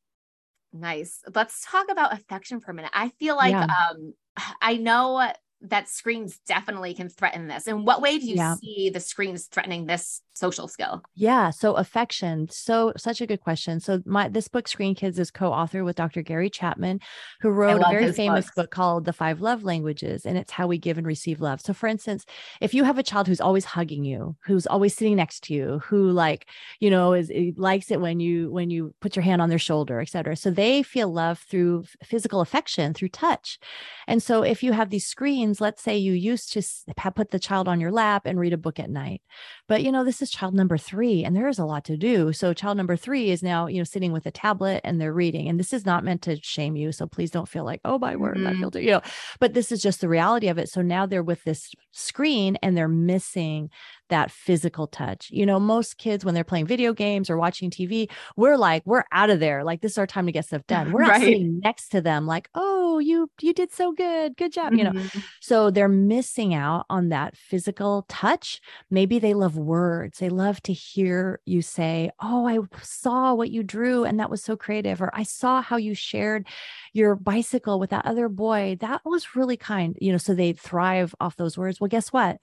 [0.74, 1.22] Nice.
[1.34, 2.92] Let's talk about affection for a minute.
[2.94, 3.68] I feel like yeah.
[3.92, 4.14] um,
[4.62, 7.68] I know that screens definitely can threaten this.
[7.68, 8.56] In what way do you Yeah.
[8.60, 11.04] see the screens threatening this social skill?
[11.20, 11.50] Yeah.
[11.50, 12.48] So affection.
[12.52, 13.80] So such a good question.
[13.80, 16.22] So my this book, Screen Kids, is co-authored with Dr.
[16.22, 17.00] Gary Chapman,
[17.42, 18.56] who wrote a very famous books.
[18.56, 21.60] book called The Five Love Languages, and it's how we give and receive love.
[21.60, 22.24] So for instance,
[22.62, 25.80] if you have a child who's always hugging you, who's always sitting next to you,
[25.80, 26.48] who like,
[26.80, 29.58] you know, is eh, likes it when you when you put your hand on their
[29.58, 30.36] shoulder, et cetera.
[30.36, 33.58] So they feel love through physical affection, through touch.
[34.08, 36.62] And so if you have these screens, let's say you used to
[37.16, 39.22] put the child on your lap and read a book at night.
[39.68, 42.34] But you know, this is child number 3 and there is a lot to do.
[42.34, 45.48] So child number 3 is now, you know, sitting with a tablet and they're reading.
[45.50, 48.16] And this is not meant to shame you, so please don't feel like, "Oh my
[48.16, 48.60] word, I Mhm.
[48.60, 49.02] feel too, you know."
[49.40, 50.70] But this is just the reality of it.
[50.70, 53.70] So now they're with this screen and they're missing
[54.10, 55.30] that physical touch.
[55.32, 59.04] You know, most kids when they're playing video games or watching TV, we're like, we're
[59.12, 59.64] out of there.
[59.64, 60.92] Like this is our time to get stuff done.
[60.92, 61.22] We're not Right.
[61.22, 64.38] sitting next to them like, "Oh, you you did so good.
[64.38, 65.24] Good job." You know, Mhm.
[65.40, 68.62] so they're missing out on that physical touch.
[68.90, 70.20] Maybe they love words.
[70.20, 74.44] They love to hear you say, Oh, I saw what you drew and that was
[74.44, 75.02] so creative.
[75.02, 76.48] Or I saw how you shared
[76.94, 78.78] your bicycle with that other boy.
[78.80, 79.98] That was really kind.
[80.02, 81.80] You know, so they thrive off those words.
[81.80, 82.38] Well, guess what?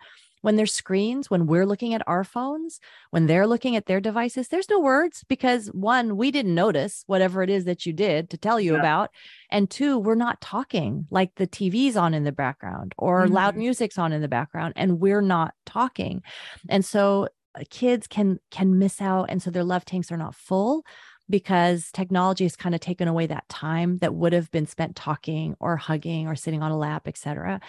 [0.44, 2.78] When there's screens, when we're looking at our phones,
[3.10, 7.42] when they're looking at their devices, there's no words because one, we didn't notice whatever
[7.42, 8.80] it is that you did to tell you Yep.
[8.80, 9.10] about.
[9.50, 13.58] And two, we're not talking like the TV's on in the background or loud Mhm.
[13.58, 16.22] music's on in the background and we're not talking.
[16.68, 17.28] And so
[17.58, 20.84] uh, kids can can miss out and so their love tanks are not full
[21.28, 25.54] because technology has kind of taken away that time that would have been spent talking
[25.60, 27.60] or hugging or sitting on a lap, et cetera.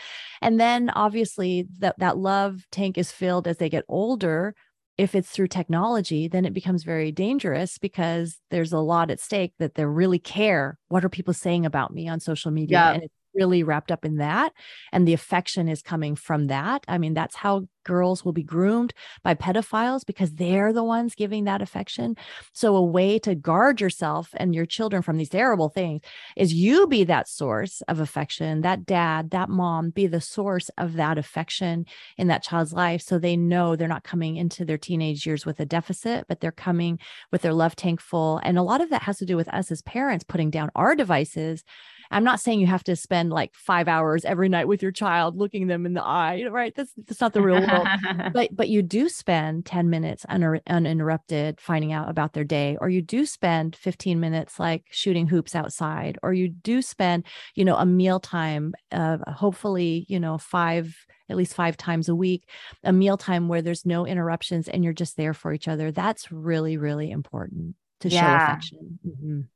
[0.42, 4.56] And then obviously that that love tank is filled as they get older
[4.98, 9.54] if it's through technology, then it becomes very dangerous because there's a lot at stake
[9.60, 10.80] that they really care.
[10.88, 12.78] What are people saying about me on social media?
[12.78, 12.94] Yeah.
[12.94, 14.54] And it's really wrapped up in that.
[14.92, 16.84] And the affection is coming from that.
[16.88, 18.94] I mean, that's how girls will be groomed
[19.24, 22.16] by pedophiles because they're the ones giving that affection.
[22.52, 26.02] So, a way to guard yourself and your children from these terrible things
[26.36, 30.94] is you be that source of affection, that dad, that mom, be the source of
[30.94, 31.86] that affection
[32.18, 35.60] in that child's life so they know they're not coming into their teenage years with
[35.60, 37.00] a deficit, but they're coming
[37.32, 38.40] with their love tank full.
[38.44, 40.96] And a lot of that has to do with us as parents putting down our
[40.96, 41.64] devices.
[42.12, 45.38] I'm not saying you have to spend like five hours every night with your child
[45.38, 46.74] looking them in the eye, right?
[46.76, 47.88] That's that's not the real world.
[48.34, 52.90] but but you do spend 10 minutes uninter- uninterrupted finding out about their day or
[52.90, 57.76] you do spend 15 minutes like shooting hoops outside or you do spend you know
[57.76, 60.96] a mealtime uh, hopefully you know five
[61.30, 62.50] at least five times a week
[62.84, 66.78] a mealtime where there's no interruptions and you're just there for each other that's really
[66.78, 68.36] really important to show Yeah.
[68.36, 69.48] affection Mhm.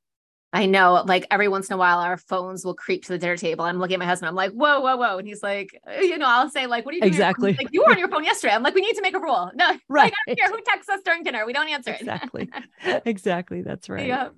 [0.51, 3.37] I know, like every once in a while, our phones will creep to the dinner
[3.37, 3.65] table.
[3.65, 4.29] I'm looking at my husband.
[4.29, 5.19] I'm like, whoa, whoa, whoa.
[5.19, 7.13] And he's like, uh, you know, I'll say, like, what are you doing?
[7.13, 7.65] on your phone?" Exactly.
[7.65, 8.53] Like, you were on your phone yesterday.
[8.53, 9.51] I'm like, we need to make a rule.
[9.53, 11.45] No, right I don't care who texts us during dinner.
[11.45, 12.01] We don't answer it.
[12.01, 12.49] exactly
[13.05, 14.29] exactly that's right Yeah.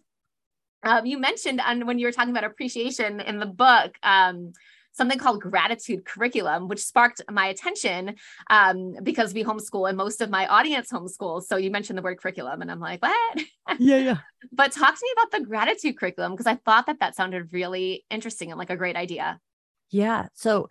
[0.83, 4.51] Um, you mentioned on when you were talking about appreciation in the book, um,
[4.93, 8.15] something called gratitude curriculum, which sparked my attention
[8.49, 11.43] um, because we homeschool and most of my audience homeschools.
[11.43, 13.39] So you mentioned the word curriculum, and I'm like, what?
[13.79, 14.17] yeah yeah
[14.51, 18.05] but talk to me about the gratitude curriculum because I thought that that sounded really
[18.09, 19.39] interesting and like a great idea.
[19.91, 20.27] Yeah.
[20.33, 20.69] So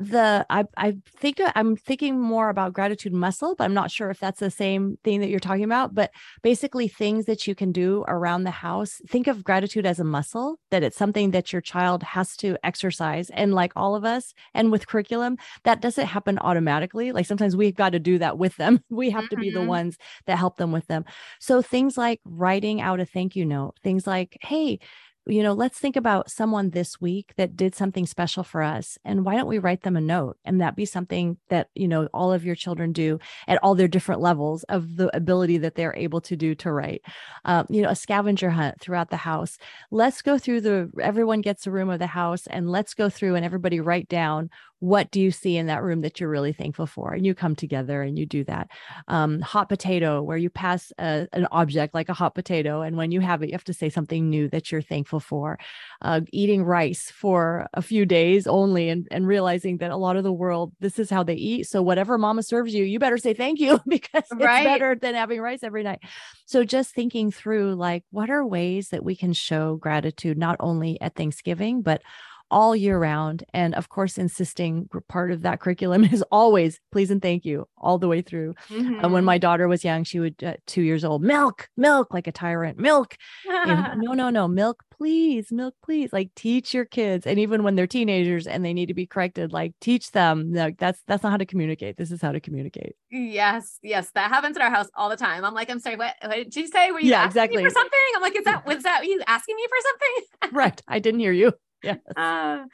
[0.00, 4.10] the I I think uh, I'm thinking more about gratitude muscle, but I'm not sure
[4.10, 5.94] if that's the same thing that you're talking about.
[5.94, 6.10] But
[6.42, 9.00] basically, things that you can do around the house.
[9.08, 10.58] Think of gratitude as a muscle.
[10.70, 14.72] That it's something that your child has to exercise, and like all of us, and
[14.72, 17.12] with curriculum, that doesn't happen automatically.
[17.12, 18.80] Like sometimes we've got to do that with them.
[18.90, 19.66] We have to be the Mhm.
[19.66, 21.04] ones that help them with them.
[21.38, 23.74] So things like writing out a thank you note.
[23.82, 24.78] Things like, hey
[25.26, 28.96] you know, let's think about someone this week that did something special for us.
[29.04, 30.36] And why don't we write them a note?
[30.44, 33.88] And that be something that, you know, all of your children do at all their
[33.88, 37.02] different levels of the ability that they're able to do to write.
[37.44, 39.58] Um, you know, a scavenger hunt throughout the house.
[39.90, 43.34] Let's go through the, everyone gets a room of the house and let's go through
[43.34, 46.86] and everybody write down what do you see in that room that you're really thankful
[46.86, 47.12] for?
[47.14, 48.68] And you come together and you do that.
[49.08, 52.82] Um, hot potato, where you pass a, an object like a hot potato.
[52.82, 55.58] And when you have it, you have to say something new that you're thankful for.
[56.02, 60.24] Uh, eating rice for a few days only and, and realizing that a lot of
[60.24, 61.64] the world, this is how they eat.
[61.66, 64.60] So whatever mama serves you, you better say thank you because it's Right.
[64.60, 66.00] better than having rice every night.
[66.44, 71.00] So just thinking through like, what are ways that we can show gratitude, not only
[71.00, 72.02] at Thanksgiving, but
[72.50, 73.44] all year round.
[73.52, 77.98] And of course, insisting part of that curriculum is always please and thank you all
[77.98, 78.54] the way through.
[78.68, 79.04] Mm-hmm.
[79.04, 82.26] And when my daughter was young, she would, uh, two years old, milk, milk, like
[82.26, 83.16] a tyrant, milk.
[83.48, 86.12] and, no, no, no, milk, please, milk, please.
[86.12, 87.26] Like teach your kids.
[87.26, 90.52] And even when they're teenagers and they need to be corrected, like teach them.
[90.52, 91.96] Like that's that's not how to communicate.
[91.96, 92.96] This is how to communicate.
[93.10, 94.10] Yes, yes.
[94.12, 95.44] That happens in our house all the time.
[95.44, 96.90] I'm like, I'm sorry, what, what did you say?
[96.90, 97.62] Were you yeah, exactly.
[97.62, 98.00] for something?
[98.14, 100.56] I'm like, is that was that you asking me for something?
[100.56, 100.82] right.
[100.88, 101.52] I didn't hear you.
[101.86, 101.98] Yes.
[102.16, 102.64] Uh,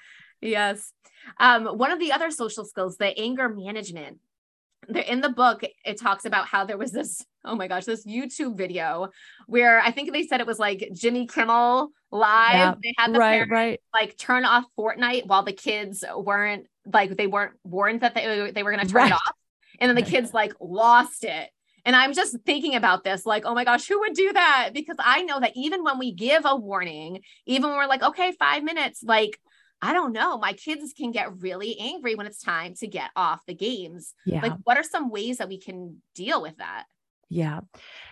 [0.40, 0.92] yes.
[1.38, 4.18] Um, one of the other social skills, the anger management.
[5.06, 8.56] In the book, it talks about how there was this, oh my gosh, this YouTube
[8.56, 9.10] video
[9.46, 12.52] where I think they said it was like Jimmy Kimmel live.
[12.52, 13.80] Yeah, they had the right, parents, right.
[13.94, 18.64] like turn off Fortnite while the kids weren't like they weren't warned that they, they
[18.64, 19.12] were going to turn right.
[19.12, 19.36] it off.
[19.78, 21.48] And then the kids like lost it.
[21.84, 24.70] And I'm just thinking about this, like, oh my gosh, who would do that?
[24.72, 28.32] Because I know that even when we give a warning, even when we're like, okay,
[28.38, 29.38] five minutes, like,
[29.80, 33.40] I don't know, my kids can get really angry when it's time to get off
[33.46, 34.14] the games.
[34.24, 34.42] Yeah.
[34.42, 36.84] Like, what are some ways that we can deal with that?
[37.28, 37.60] Yeah.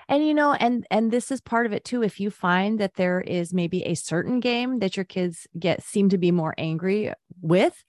[0.09, 2.03] And you know, and and this is part of it too.
[2.03, 6.09] If you find that there is maybe a certain game that your kids get seem
[6.09, 7.85] to be more angry with,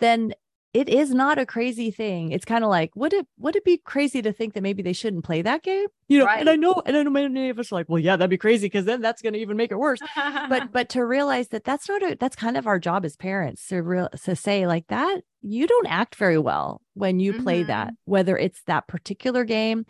[0.00, 0.34] then
[0.74, 2.32] it is not a crazy thing.
[2.32, 4.94] It's kind of like, would it would it be crazy to think that maybe they
[4.94, 5.86] shouldn't play that game?
[6.08, 6.40] You know, right.
[6.40, 8.38] and I know, and I know many of us are like, well, yeah, that'd be
[8.38, 10.00] crazy because then that's going to even make it worse.
[10.48, 13.66] but but to realize that that's not a that's kind of our job as parents
[13.68, 17.42] to real to say like that you don't act very well when you mm-hmm.
[17.42, 18.10] play that, mm-hmm.
[18.10, 19.84] whether it's that particular game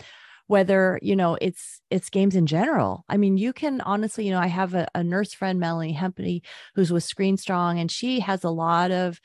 [0.49, 4.41] whether you know it's it's games in general i mean you can honestly you know
[4.41, 6.43] i have a, a nurse friend melanie hempany
[6.75, 9.21] who's with screen strong and she has a lot of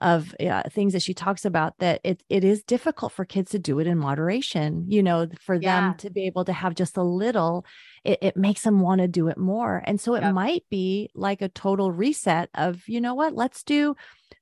[0.00, 3.58] of uh, things that she talks about that it it is difficult for kids to
[3.58, 5.80] do it in moderation you know for yeah.
[5.80, 7.64] them to be able to have just a little
[8.04, 10.32] it, it makes them want to do it more and so it yep.
[10.32, 13.94] might be like a total reset of you know what let's do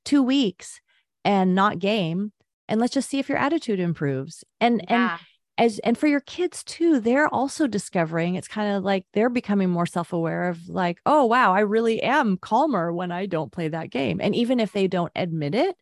[0.04, 0.80] two weeks
[1.24, 2.32] and not game
[2.68, 5.12] and let's just see if your attitude improves and yeah.
[5.12, 5.20] and
[5.58, 9.68] as and for your kids too they're also discovering it's kind of like they're becoming
[9.68, 13.90] more self-aware of like oh wow i really am calmer when i don't play that
[13.90, 14.20] game.
[14.22, 15.76] And even if they don't admit it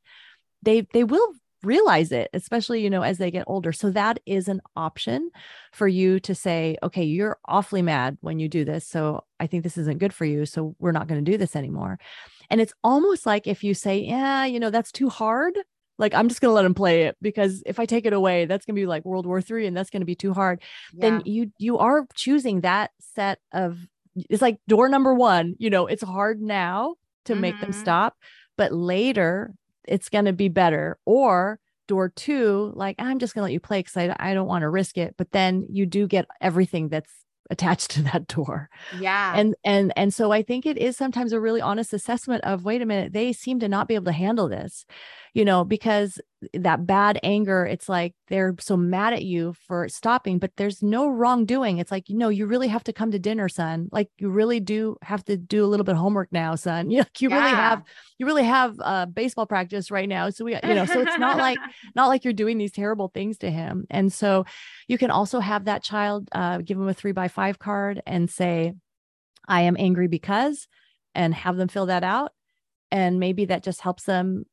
[0.63, 1.29] they they will
[1.63, 3.73] realize it especially you know as they get older.
[3.73, 5.31] So that is an option
[5.73, 9.63] for you to say okay you're awfully mad when you do this so i think
[9.63, 11.99] this isn't good for you so we're not going to do this anymore.
[12.49, 15.59] And it's almost like if you say yeah you know that's too hard
[15.99, 18.45] like i'm just going to let him play it because if i take it away
[18.45, 20.61] that's going to be like world war three and that's going to be too hard
[20.93, 21.11] yeah.
[21.11, 23.79] then you you are choosing that set of
[24.15, 27.43] it's like door number one you know it's hard now to mm-hmm.
[27.43, 27.81] make them mm-hmm.
[27.81, 28.17] stop
[28.57, 29.55] but later
[29.87, 33.61] it's going to be better or door two like i'm just going to let you
[33.61, 36.89] play because I, I don't want to risk it but then you do get everything
[36.89, 37.13] that's
[37.49, 41.41] attached to that door yeah and and and so i think it is sometimes a
[41.41, 44.49] really honest assessment of wait a minute they seem to not be able to handle
[44.49, 44.85] this
[45.37, 46.19] you know, because
[46.55, 51.09] that bad anger, it's like they're so mad at you for stopping, but there's no
[51.09, 51.77] wrongdoing.
[51.77, 53.91] It's like, you know, you really have to come to dinner, son.
[53.93, 56.91] Like you really do have to do a little bit of homework now, son.
[56.97, 57.37] You, you yeah.
[57.37, 57.83] really have,
[58.17, 60.31] you really have uh, baseball practice right now.
[60.31, 61.59] So we, you know, so it's not like,
[61.95, 63.85] not like you're doing these terrible things to him.
[63.91, 64.47] And so
[64.89, 68.31] you can also have that child uh, give him a three by five card and
[68.31, 68.73] say,
[69.47, 70.67] I am angry because,
[71.15, 72.33] and have them fill that out
[72.91, 74.45] and maybe that just helps them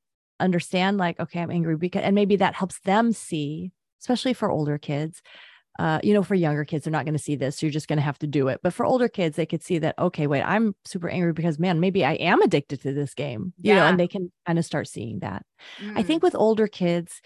[0.43, 4.77] understand like okay i'm angry because and maybe that helps them see especially for older
[4.77, 5.21] kids
[5.79, 7.57] uh, you know, for younger kids, they're not going to see this.
[7.57, 8.59] So you're just going to have to do it.
[8.61, 11.79] But for older kids, they could see that, okay, wait, I'm super angry because, man,
[11.79, 13.79] maybe I am addicted to this game, you yeah.
[13.79, 15.43] know, and they can kind of start seeing that.
[15.81, 15.97] Mm.
[15.97, 17.21] I think with older kids,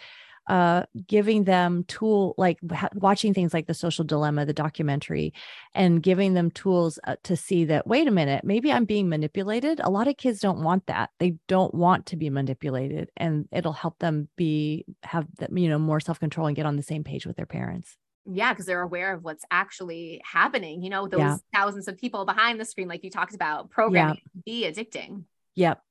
[0.47, 5.33] uh, giving them tool like ha- watching things like the social dilemma the documentary
[5.73, 9.79] and giving them tools uh, to see that wait a minute maybe i'm being manipulated.
[9.83, 11.11] A lot of kids don't want that.
[11.19, 15.79] They don't want to be manipulated and it'll help them be have them you know
[15.79, 17.95] more self-control and get on the same page with their parents.
[18.25, 21.37] Yeah because they're aware of what's actually happening you know those yeah.
[21.53, 24.41] thousands of people behind the screen like you talked about programming yeah.
[24.45, 25.23] be addicting.
[25.55, 25.81] Yep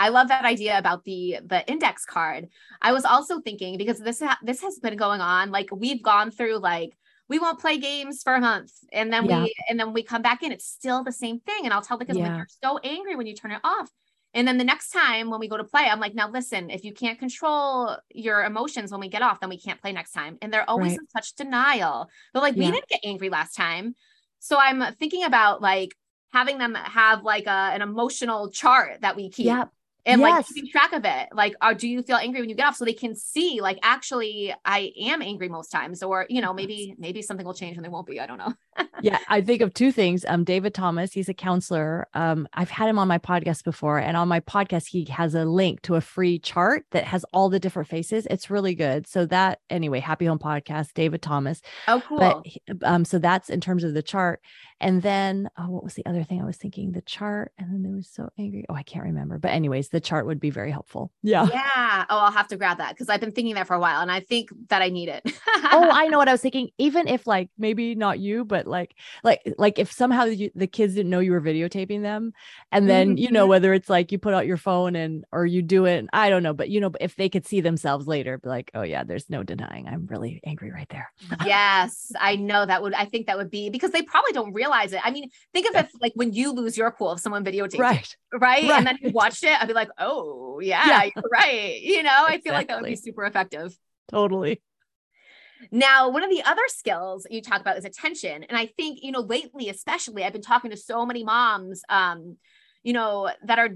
[0.00, 2.48] I love that idea about the the index card.
[2.80, 6.30] I was also thinking because this ha- this has been going on like we've gone
[6.30, 6.96] through like
[7.28, 9.42] we won't play games for a month and then yeah.
[9.42, 11.98] we and then we come back in it's still the same thing and I'll tell
[11.98, 12.28] the kids yeah.
[12.28, 13.90] like, you're so angry when you turn it off.
[14.32, 16.82] And then the next time when we go to play, I'm like, now listen, if
[16.82, 20.38] you can't control your emotions when we get off, then we can't play next time.
[20.40, 21.00] And they're always right.
[21.00, 22.08] in such denial.
[22.32, 22.66] They're like, yeah.
[22.66, 23.96] we didn't get angry last time.
[24.38, 25.94] So I'm thinking about like
[26.32, 29.46] having them have like a, an emotional chart that we keep.
[29.46, 29.70] Yep
[30.06, 30.30] and yes.
[30.30, 32.76] like keeping track of it like do you feel angry when you get off?
[32.76, 36.94] So they can see like actually i am angry most times or you know maybe
[36.98, 38.52] maybe something will change and they won't be i don't know
[39.02, 40.24] yeah, I think of two things.
[40.28, 42.06] Um, David Thomas, he's a counselor.
[42.14, 45.44] Um, I've had him on my podcast before, and on my podcast, he has a
[45.44, 48.26] link to a free chart that has all the different faces.
[48.30, 49.06] It's really good.
[49.06, 51.60] So that anyway, Happy Home Podcast, David Thomas.
[51.88, 52.18] Oh, cool.
[52.18, 52.46] But
[52.84, 54.40] um, so that's in terms of the chart.
[54.82, 56.92] And then, oh, what was the other thing I was thinking?
[56.92, 57.52] The chart.
[57.58, 58.64] And then they was so angry.
[58.68, 59.38] Oh, I can't remember.
[59.38, 61.12] But, anyways, the chart would be very helpful.
[61.22, 61.46] Yeah.
[61.52, 62.06] Yeah.
[62.08, 64.10] Oh, I'll have to grab that because I've been thinking that for a while and
[64.10, 65.22] I think that I need it.
[65.46, 66.70] oh, I know what I was thinking.
[66.78, 70.94] Even if, like, maybe not you, but like, like, like if somehow you, the kids
[70.94, 72.32] didn't know you were videotaping them.
[72.72, 73.50] And then, you know, mm-hmm.
[73.50, 76.42] whether it's like you put out your phone and, or you do it, I don't
[76.42, 76.54] know.
[76.54, 79.42] But, you know, if they could see themselves later, be like, oh, yeah, there's no
[79.42, 81.12] denying I'm really angry right there.
[81.44, 82.12] yes.
[82.18, 85.00] I know that would, I think that would be because they probably don't realize it.
[85.04, 88.16] I mean, think of it like when you lose your cool if someone videotapes right.
[88.32, 88.40] right.
[88.40, 88.70] right?
[88.70, 91.22] And then you watched it, I'd be like, oh yeah, yeah.
[91.32, 91.80] right.
[91.80, 92.34] You know, exactly.
[92.34, 93.76] I feel like that would be super effective.
[94.08, 94.60] Totally.
[95.70, 98.44] Now, one of the other skills you talk about is attention.
[98.44, 102.36] And I think, you know, lately, especially, I've been talking to so many moms, um,
[102.82, 103.70] you know, that are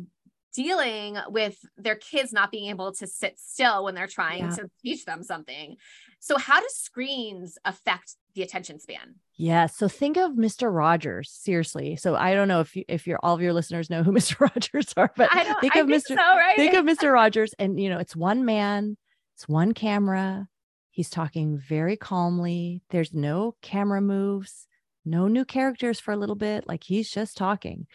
[0.55, 4.51] dealing with their kids not being able to sit still when they're trying yeah.
[4.51, 5.77] to teach them something.
[6.21, 9.17] So, how do screens affect the attention span?
[9.37, 9.67] Yeah.
[9.67, 10.73] So think of Mr.
[10.73, 11.31] Rogers.
[11.31, 11.97] Seriously.
[11.97, 14.41] So I don't know if you, if you're all of your listeners know who Mr.
[14.41, 15.31] Rogers are, but
[15.61, 16.09] think of Mr.
[16.09, 16.57] So, right?
[16.57, 17.13] Think of Mr.
[17.13, 18.97] Rogers, and you know it's one man,
[19.35, 20.49] it's one camera.
[20.95, 22.81] He's talking very calmly.
[22.91, 24.69] There's no camera moves,
[25.05, 26.69] no new characters for a little bit.
[26.69, 27.89] Like he's just talking.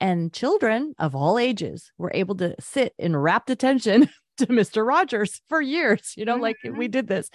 [0.00, 4.86] And children of all ages were able to sit in rapt attention to Mr.
[4.86, 6.12] Rogers for years.
[6.14, 6.90] You know, like we mm-hmm.
[6.90, 7.30] did this.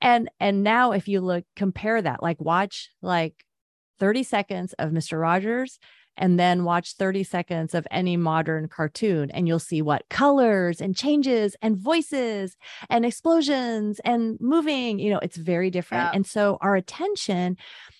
[0.00, 3.44] And and now if you look compare that, like watch like
[3.98, 5.20] 30 seconds of Mr.
[5.20, 5.78] Rogers
[6.16, 10.96] and then watch 30 seconds of any modern cartoon and you'll see what colors and
[10.96, 12.56] changes and voices
[12.90, 16.10] and explosions and moving you know it's very different yeah.
[16.14, 17.56] and so our attention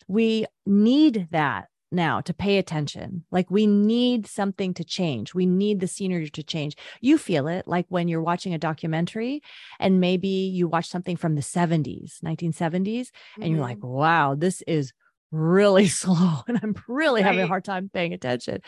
[0.08, 3.24] we need that now to pay attention.
[3.30, 5.34] Like we need something to change.
[5.34, 6.76] We need the scenery to change.
[7.00, 9.42] You feel it like when you're watching a documentary
[9.78, 13.42] and maybe you watch something from the 70s, 1970s, mm-hmm.
[13.42, 13.88] and you're like, mm-hmm.
[13.88, 14.92] wow, this is
[15.31, 17.27] really slow and I'm really right.
[17.27, 18.61] having a hard time paying attention.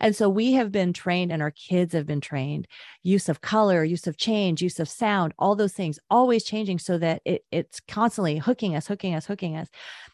[0.00, 2.66] And so we have been trained and our kids have been trained
[3.02, 6.98] use of color, use of change, use of sound, all those things always changing so
[6.98, 9.68] that it, it's constantly hooking us, hooking us, hooking us.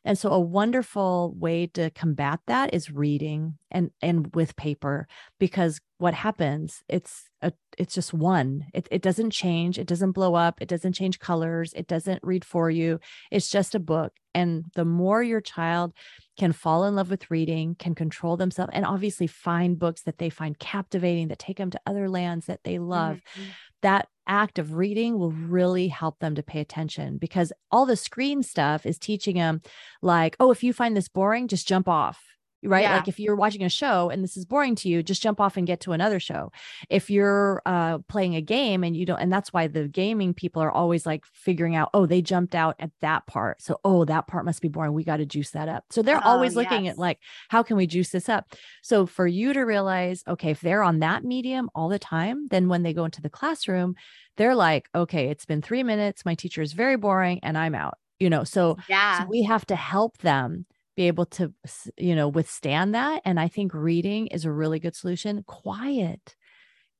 [0.04, 5.80] And so a wonderful way to combat that is reading and and with paper because
[5.98, 10.60] what happens it's a it's just one it, it doesn't change it doesn't blow up
[10.60, 13.00] it doesn't change colors it doesn't read for you
[13.30, 15.92] it's just a book and the more your child
[16.38, 20.30] can fall in love with reading can control themselves and obviously find books that they
[20.30, 23.50] find captivating that take them to other lands that they love mm-hmm.
[23.82, 28.42] that act of reading will really help them to pay attention because all the screen
[28.42, 29.60] stuff is teaching them
[30.00, 32.22] like oh if you find this boring just jump off
[32.62, 32.82] right?
[32.82, 32.96] Yeah.
[32.96, 35.56] like if you're watching a show and this is boring to you just jump off
[35.56, 36.52] and get to another show.
[36.88, 40.62] If you're uh, playing a game and you don't and that's why the gaming people
[40.62, 43.62] are always like figuring out oh they jumped out at that part.
[43.62, 44.92] So oh that part must be boring.
[44.92, 45.84] We got to juice that up.
[45.90, 46.92] So they're oh, always looking yes.
[46.92, 48.52] at like how can we juice this up?
[48.82, 52.68] So for you to realize okay if they're on that medium all the time then
[52.68, 53.94] when they go into the classroom
[54.36, 56.24] they're like okay it's been three minutes.
[56.24, 58.44] My teacher is very boring and i'm out you know?
[58.44, 59.18] So, yeah.
[59.18, 60.64] so we have to help them
[60.96, 61.52] be able to
[61.96, 65.42] you know withstand that and i think reading is a really good solution.
[65.46, 66.36] Quiet.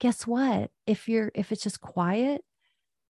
[0.01, 0.71] Guess what?
[0.87, 2.43] If you're if it's just quiet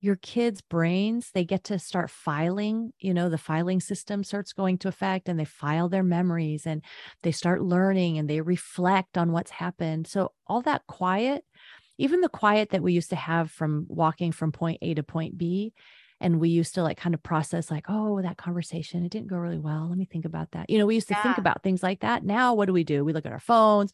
[0.01, 4.78] your kids brains they get to start filing you know the filing system starts going
[4.78, 6.84] to effect and they file their memories and
[7.23, 10.05] they start learning and they reflect on what's happened.
[10.05, 11.43] So all that quiet
[11.97, 15.38] even the quiet that we used to have from walking from point a to point
[15.38, 15.73] b
[16.26, 19.38] and we used to like kind of process like oh that conversation it didn't go
[19.38, 21.21] really well let me think about that you know we used to yeah.
[21.21, 23.93] think about things like that now what do we do we look at our phones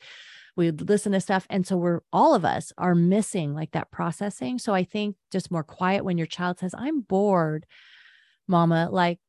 [0.55, 4.57] we listen to stuff and so we're all of us are missing like that processing
[4.57, 7.65] so i think just more quiet when your child says i'm bored
[8.47, 9.19] mama like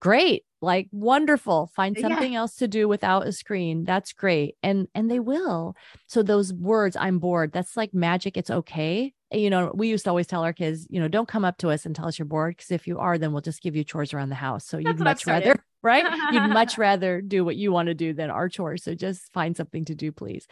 [0.00, 2.38] great like wonderful find uh, something yeah.
[2.38, 5.74] else to do without a screen that's great and and they will
[6.06, 10.10] so those words i'm bored that's like magic it's okay you know, we used to
[10.10, 12.26] always tell our kids, you know, don't come up to us and tell us you're
[12.26, 14.64] bored because if you are, then we'll just give you chores around the house.
[14.64, 16.04] So you'd much rather, right?
[16.32, 18.84] you'd much rather do what you want to do than our chores.
[18.84, 20.46] So just find something to do, please.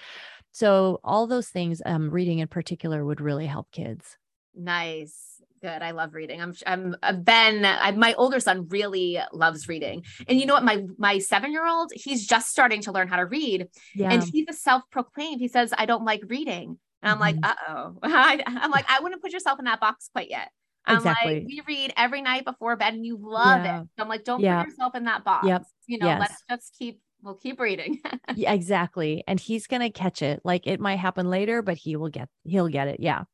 [0.50, 4.16] So all those things, um, reading in particular would really help kids.
[4.54, 5.34] Nice.
[5.62, 5.82] Good.
[5.82, 6.42] I love reading.
[6.42, 7.64] I'm, I'm uh, Ben.
[7.64, 10.62] I, my older son really loves reading, and you know what?
[10.62, 14.10] My my seven year old, he's just starting to learn how to read, yeah.
[14.10, 15.40] and he's a self proclaimed.
[15.40, 17.96] He says, "I don't like reading," And I'm like, uh oh.
[18.02, 20.50] I'm like, I wouldn't put yourself in that box quite yet.
[20.86, 21.34] I'm Exactly.
[21.40, 23.80] like, we read every night before bed and you love Yeah.
[23.82, 23.88] it.
[23.96, 24.62] So I'm like, don't Yeah.
[24.62, 25.46] put yourself in that box.
[25.46, 25.62] Yep.
[25.86, 26.20] You know, Yes.
[26.20, 28.00] let's just keep, we'll keep reading.
[28.36, 29.22] Yeah, exactly.
[29.26, 30.40] And he's going to catch it.
[30.44, 33.00] Like it might happen later, but he will get, he'll get it.
[33.00, 33.24] Yeah.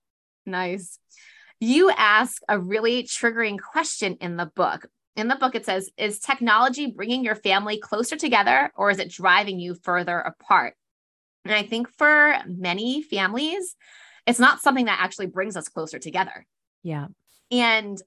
[0.46, 0.98] nice.
[1.62, 4.86] You ask a really triggering question in the book.
[5.16, 9.10] In the book, it says, Is technology bringing your family closer together or is it
[9.10, 10.74] driving you further apart?
[11.44, 13.76] And I think for many families,
[14.26, 16.46] it's not something that actually brings us closer together.
[16.82, 17.08] Yeah.
[17.50, 18.00] And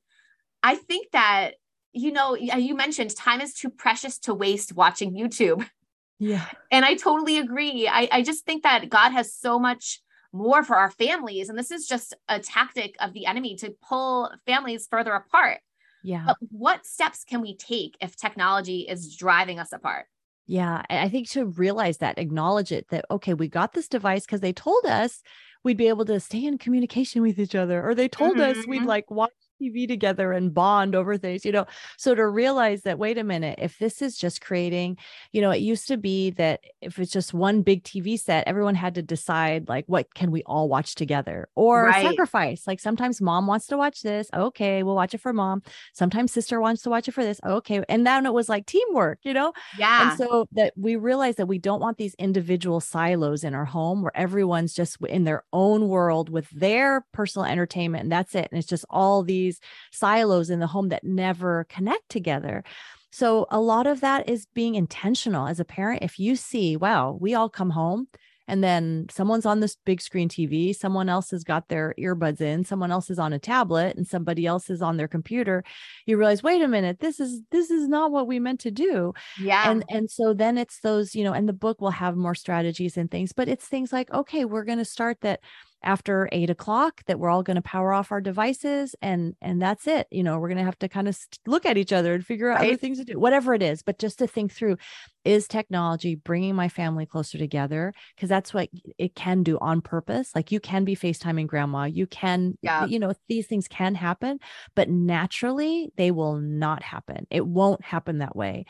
[0.62, 1.56] I think that,
[1.92, 5.68] you know, you mentioned time is too precious to waste watching YouTube.
[6.20, 6.46] Yeah.
[6.72, 7.86] And I totally agree.
[7.86, 10.00] I, I just think that God has so much
[10.32, 11.50] more for our families.
[11.50, 15.60] And this is just a tactic of the enemy to pull families further apart.
[16.02, 16.24] Yeah.
[16.28, 20.06] But what steps can we take if technology is driving us apart?
[20.48, 20.84] Yeah.
[20.90, 24.54] I think to realize that, acknowledge it that, okay, we got this device because they
[24.54, 25.22] told us
[25.64, 28.84] we'd be able to stay in communication with each other, or they told us we'd
[28.84, 28.86] Mhm.
[28.86, 29.32] like watch
[29.64, 31.66] TV together and bond over things, you know.
[31.98, 34.98] So to realize that, wait a minute, if this is just creating,
[35.32, 38.76] you know, it used to be that if it's just one big TV set, everyone
[38.76, 41.94] had to decide like what can we all watch together or Right.
[41.94, 42.68] sacrifice.
[42.68, 44.30] Like sometimes mom wants to watch this.
[44.34, 45.62] Okay, we'll watch it for mom.
[45.94, 47.40] Sometimes sister wants to watch it for this.
[47.46, 47.84] Okay.
[47.90, 49.54] And then it was like teamwork, you know?
[49.72, 49.88] Yeah.
[49.98, 54.02] And so that we realize that we don't want these individual silos in our home
[54.02, 58.48] where everyone's just in their own world with their personal entertainment and that's it.
[58.52, 59.53] And it's just all these
[59.92, 62.64] silos in the home that never connect together.
[63.12, 66.02] So a lot of that is being intentional as a parent.
[66.02, 68.08] If you see, wow, we all come home
[68.48, 72.66] and then someone's on this big screen TV, someone else has got their earbuds in,
[72.66, 75.64] someone else is on a tablet and somebody else is on their computer,
[76.06, 79.14] you realize, wait a minute, this is this is not what we meant to do
[79.40, 79.70] yeah.
[79.70, 82.98] and and so then it's those you know and the book will have more strategies
[82.98, 85.40] and things but it's things like okay we're going to start that
[85.84, 89.88] after eight o'clock that we're all going to power off our devices and and that's
[89.88, 90.08] it.
[90.12, 92.26] You know we're going to have to kind of st- look at each other and
[92.26, 94.78] figure out other things to do whatever it is but just to think through
[95.26, 97.94] is technology bringing my family closer together?
[98.16, 100.32] Because that's what it can do on purpose.
[100.36, 102.86] Like you can be facetiming grandma you can Yeah.
[102.86, 104.40] you know these things can happen
[104.76, 107.28] but naturally they will not happen.
[107.30, 108.66] It won't happen that way.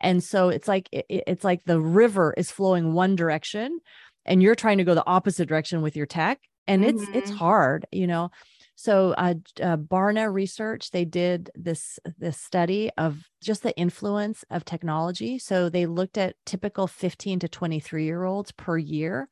[0.00, 3.80] And so it's like it- it's like the river is flowing one direction
[4.24, 6.38] and you're trying to go the opposite direction with your tech
[6.68, 7.38] and it's it's Mhm.
[7.38, 8.30] hard you know
[8.76, 14.64] so uh, uh barna research they did this this study of just the influence of
[14.64, 19.28] technology so they looked at typical 15 to 23 year olds per year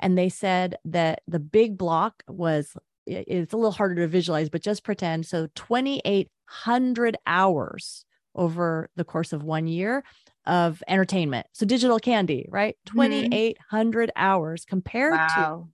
[0.00, 4.62] and they said that the big block was it's a little harder to visualize but
[4.62, 8.04] just pretend so 2800 hours
[8.34, 10.04] over the course of one year
[10.46, 13.38] of entertainment so digital candy right Mhm.
[13.40, 15.70] 2800 hours compared to wow.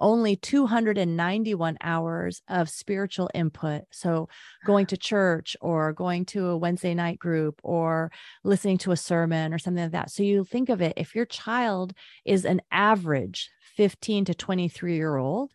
[0.00, 3.82] Only 291 hours of spiritual input.
[3.90, 4.28] So,
[4.64, 4.90] going ah.
[4.90, 8.10] to church or going to a Wednesday night group or
[8.44, 10.10] listening to a sermon or something like that.
[10.10, 11.92] So, you think of it if your child
[12.24, 15.52] is an average 15 to 23 year old,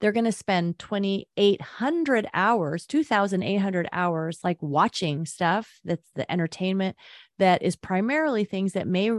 [0.00, 6.96] they're going to spend 2,800 hours, 2,800 hours, like watching stuff that's the entertainment
[7.38, 9.10] that is primarily things that may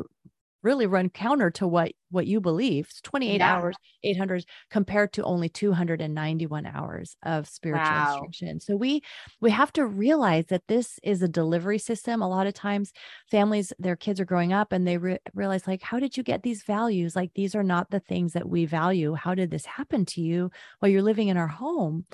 [0.64, 2.88] really run counter to what what you believe.
[2.89, 3.41] It's 28 Yeah.
[3.41, 7.97] hours 800 compared to only 291 hours of spiritual Wow.
[7.99, 8.59] instruction.
[8.59, 9.01] So we
[9.39, 12.22] we have to realize that this is a delivery system.
[12.22, 12.91] A lot of times
[13.30, 16.43] families their kids are growing up and they re- realize like how did you get
[16.43, 17.16] these values?
[17.16, 19.14] Like these are not the things that we value.
[19.14, 22.05] How did this happen to you while you're living in our home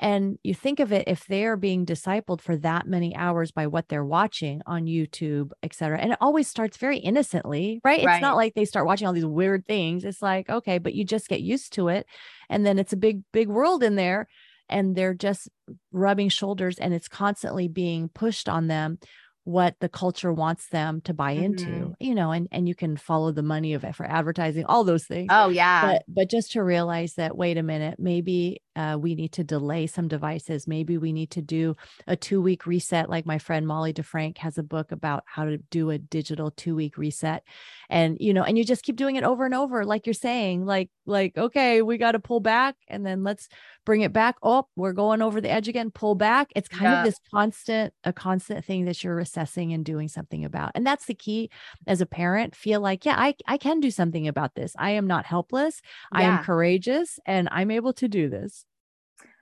[0.00, 3.66] and you think of it if they are being discipled for that many hours by
[3.66, 5.98] what they're watching on YouTube, et cetera.
[5.98, 8.00] And it always starts very innocently, right?
[8.00, 10.04] It's not like they start watching all these weird things.
[10.04, 12.06] It's like, okay, but you just get used to it.
[12.50, 14.26] And then it's a big, big world in there.
[14.68, 15.48] And they're just
[15.92, 18.98] rubbing shoulders and it's constantly being pushed on them
[19.44, 21.94] what the culture wants them to buy into, Mhm.
[22.00, 25.04] you know, and, and you can follow the money of it for advertising, all those
[25.06, 25.82] things Oh, yeah.
[25.92, 29.86] but but just to realize that wait a minute maybe uh, we need to delay
[29.86, 31.76] some devices maybe we need to do
[32.08, 35.58] a two week reset like my friend molly defrank has a book about how to
[35.70, 37.44] do a digital two week reset
[37.88, 40.64] and you know and you just keep doing it over and over like you're saying
[40.66, 43.48] like like okay we got to pull back and then let's
[43.84, 47.00] bring it back oh we're going over the edge again pull back it's kind Yeah.
[47.00, 51.06] of this constant a constant thing that you're assessing and doing something about and that's
[51.06, 51.50] the key
[51.86, 55.06] as a parent feel like yeah i, I can do something about this i am
[55.06, 55.80] not helpless
[56.12, 58.64] i am courageous and i'm able to do this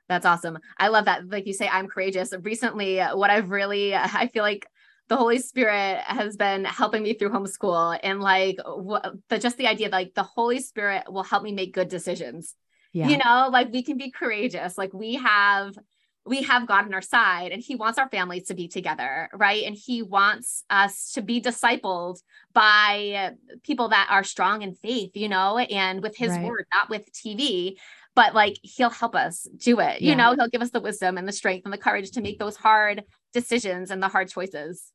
[0.08, 0.58] That's awesome.
[0.78, 1.30] I love that.
[1.30, 2.34] Like you say, I'm courageous.
[2.42, 4.66] Recently, uh, what I've really, I feel like
[5.08, 9.66] the Holy Spirit has been helping me through homeschool and like what the just the
[9.66, 12.54] idea like the Holy Spirit will help me make good decisions.
[12.92, 14.78] yeah You know, like we can be courageous.
[14.78, 15.76] Like we have
[16.24, 19.64] we have God on our side and he wants our families to be together, right?
[19.64, 22.22] And he wants us to be discipled
[22.52, 23.32] by
[23.64, 26.44] people that are strong in faith, you know, and with his right.
[26.44, 27.74] word, not with TV,
[28.14, 30.00] but like he'll help us do it.
[30.00, 30.10] Yeah.
[30.10, 32.38] You know, he'll give us the wisdom and the strength and the courage to make
[32.38, 33.02] those hard
[33.32, 34.92] decisions and the hard choices.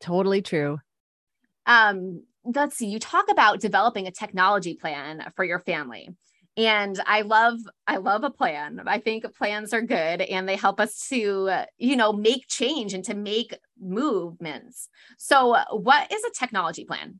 [0.00, 0.78] Totally true.
[1.66, 6.08] Um, let's see, you talk about developing a technology plan for your family
[6.56, 10.80] and i love i love a plan i think plans are good and they help
[10.80, 14.88] us to you know make change and to make movements
[15.18, 17.18] so what is a technology plan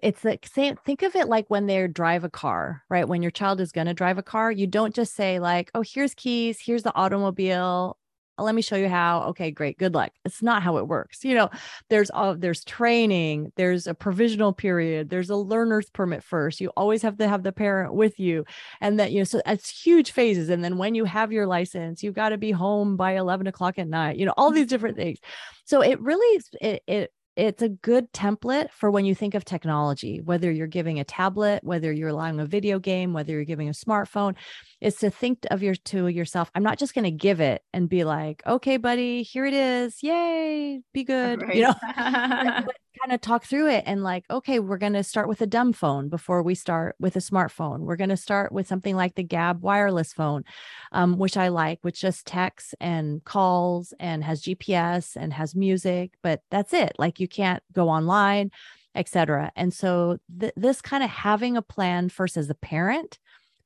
[0.00, 3.32] it's the same think of it like when they drive a car right when your
[3.32, 6.60] child is going to drive a car you don't just say like oh here's keys
[6.60, 7.98] here's the automobile
[8.38, 9.22] Oh, let me show you how.
[9.30, 10.12] Okay great good luck.
[10.24, 11.50] It's not how it works you know?
[11.90, 17.02] There's all there's training there's a provisional period there's a learner's permit first you always
[17.02, 18.44] have to have the parent with you
[18.80, 22.02] and that you know so it's huge phases and then when you have your license
[22.02, 24.96] you've got to be home by 11 o'clock at night you know all these different
[24.96, 25.18] things.
[25.64, 30.20] So it really it, it it's a good template for when you think of technology,
[30.20, 33.72] whether you're giving a tablet, whether you're allowing a video game, whether you're giving a
[33.72, 34.34] smartphone,
[34.80, 37.88] is to think of your to yourself, I'm not just going to give it and
[37.88, 40.02] be like, okay, buddy, here it is.
[40.02, 41.42] Yay, be good.
[41.42, 41.54] Right.
[41.54, 42.66] You know,
[43.02, 45.72] kind of talk through it and like, okay, we're going to start with a dumb
[45.72, 47.80] phone before we start with a smartphone.
[47.80, 50.44] We're going to start with something like the Gabb wireless phone,
[50.92, 56.12] um, which I like, which just texts and calls and has GPS and has music,
[56.22, 56.92] but that's it.
[56.98, 58.50] Like you can't go online,
[58.94, 59.52] etc.
[59.56, 63.18] And so th- this kind of having a plan first as a parent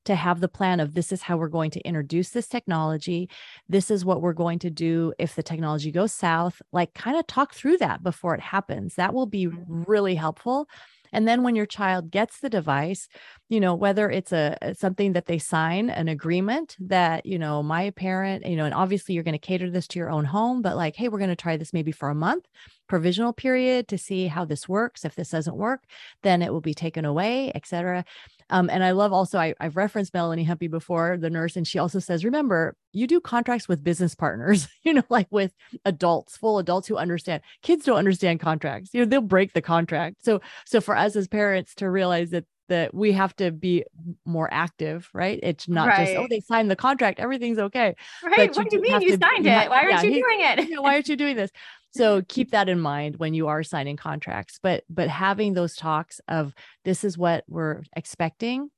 [0.05, 3.29] to have the plan of this is how we're going to introduce this technology.
[3.67, 6.61] This is what we're going to do if the technology goes south.
[6.71, 8.95] Like, kind of talk through that before it happens.
[8.95, 9.83] That will be mm-hmm.
[9.83, 10.67] really helpful.
[11.13, 13.07] And then when your child gets the device,
[13.47, 17.91] you know, whether it's a something that they sign an agreement that, you know, my
[17.91, 20.75] parent, you know, and obviously you're going to cater this to your own home, but
[20.75, 22.47] like, hey, we're going to try this maybe for a month
[22.89, 25.05] provisional period to see how this works.
[25.05, 25.83] If this doesn't work,
[26.21, 28.03] then it will be taken away, etc.
[28.49, 31.79] Um, and I love also, I, have referenced Melanie Hempe before, the nurse, and she
[31.79, 35.53] also says, remember, you do contracts with business partners, you know, like with
[35.85, 37.41] adults, full adults who understand.
[37.61, 38.91] Kids don't understand contracts.
[38.93, 40.17] You know, they'll break the contract.
[40.23, 43.83] So, so for us as parents to realize that that we have to be
[44.25, 45.39] more active, right?
[45.43, 46.05] It's not right.
[46.05, 47.93] just, oh, they signed the contract, everything's okay.
[48.23, 48.55] Right.
[48.55, 49.69] What do you mean you signed it?
[49.69, 50.81] Why aren't yeah, you doing it?
[50.81, 51.51] why aren't you doing this?
[51.95, 56.19] So keep that in mind when you are signing contracts but but having those talks
[56.27, 58.69] of this is what we're expecting.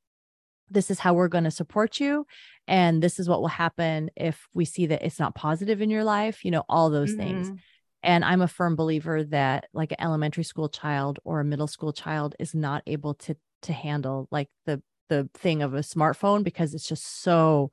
[0.70, 2.26] This is how we're going to support you
[2.68, 6.04] and this is what will happen if we see that it's not positive in your
[6.04, 7.20] life you know all those mm-hmm.
[7.20, 7.62] things
[8.04, 11.94] and i'm a firm believer that like an elementary school child or a middle school
[11.94, 16.74] child is not able to to handle like the the thing of a smartphone because
[16.74, 17.72] it's just so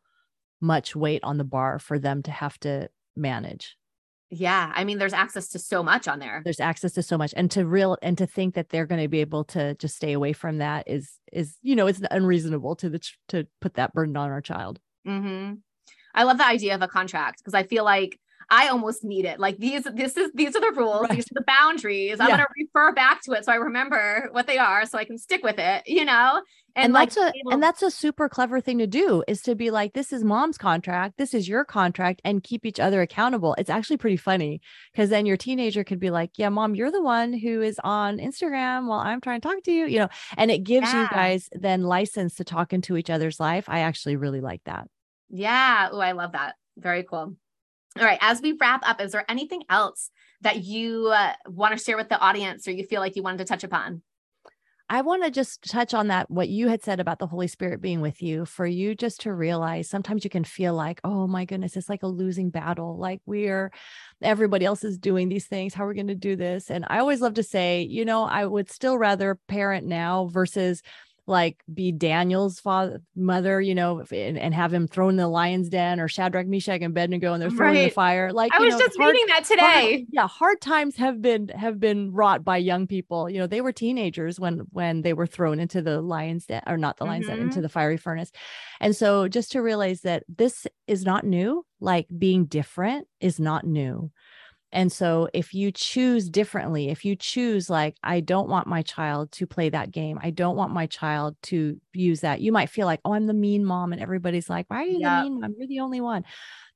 [0.61, 3.77] much weight on the bar for them to have to manage
[4.35, 4.73] yeah.
[4.75, 6.41] I mean, there's access to so much on there.
[6.43, 7.35] There's access to so much.
[7.37, 10.15] And to real and to think that they're going to be able to just stay
[10.15, 14.17] away from that is is, you know, it's unreasonable to the to put that burden
[14.17, 14.81] on our child.
[15.07, 15.57] Mm-hmm.
[16.15, 18.19] I love the idea of a contract because I feel like
[18.53, 19.41] I almost need it.
[19.41, 21.13] Like these, this is these are the rules, right.
[21.13, 22.21] these are the boundaries.
[22.21, 25.17] I'm gonna refer back to it so I remember what they are so I can
[25.17, 26.43] stick with it, you know?
[26.77, 29.41] And, and like that's a able- and that's a super clever thing to do is
[29.43, 33.01] to be like, this is mom's contract, this is your contract, and keep each other
[33.01, 33.55] accountable.
[33.57, 34.61] It's actually pretty funny
[34.93, 38.19] because then your teenager could be like, Yeah, mom, you're the one who is on
[38.19, 41.05] Instagram while I'm trying to talk to you, you know, and it gives yeah.
[41.05, 43.65] you guys then license to talk into each other's life.
[43.67, 44.89] I actually really like that.
[45.31, 45.89] Yeah.
[45.91, 46.57] Oh, I love that.
[46.77, 47.37] Very cool.
[47.99, 51.83] All right, as we wrap up, is there anything else that you uh, want to
[51.83, 54.03] share with the audience or you feel like you wanted to touch upon?
[54.89, 57.81] I want to just touch on that, what you had said about the Holy Spirit
[57.81, 61.47] being with you, for you just to realize sometimes you can feel like, oh my
[61.47, 62.99] goodness, it's like a losing battle.
[62.99, 63.73] Like we're,
[64.21, 65.73] everybody else is doing these things.
[65.73, 66.71] How are we going to do this?
[66.71, 70.83] And I always love to say, you know, I would still rather parent now versus
[71.27, 75.69] like be Daniel's father, mother, you know, and, and, have him thrown in the lion's
[75.69, 77.77] den or Shadrach, Meshach, and Abednego, and they're thrown right.
[77.77, 78.33] in the fire.
[78.33, 79.63] Like I was know, just hard, reading that today.
[79.63, 83.31] Hard, yeah, hard times have been have been wrought by young people.
[83.31, 86.77] You know, they were teenagers when when they were thrown into the lion's den, or
[86.77, 87.37] not the lion's mm-hmm.
[87.37, 87.63] den, into mm-hmm.
[87.63, 88.33] the fiery furnace.
[88.81, 91.65] And so, just to realize that this is not new.
[91.81, 94.11] Like being different is not new.
[94.73, 99.31] And so if you choose differently, if you choose like I don't want my child
[99.33, 102.41] to play that game, I don't want my child to use that.
[102.41, 105.01] You might feel like, "Oh, I'm the mean mom." And everybody's like, "Why are you
[105.01, 105.55] the mean mom?
[105.59, 106.25] You're the only one."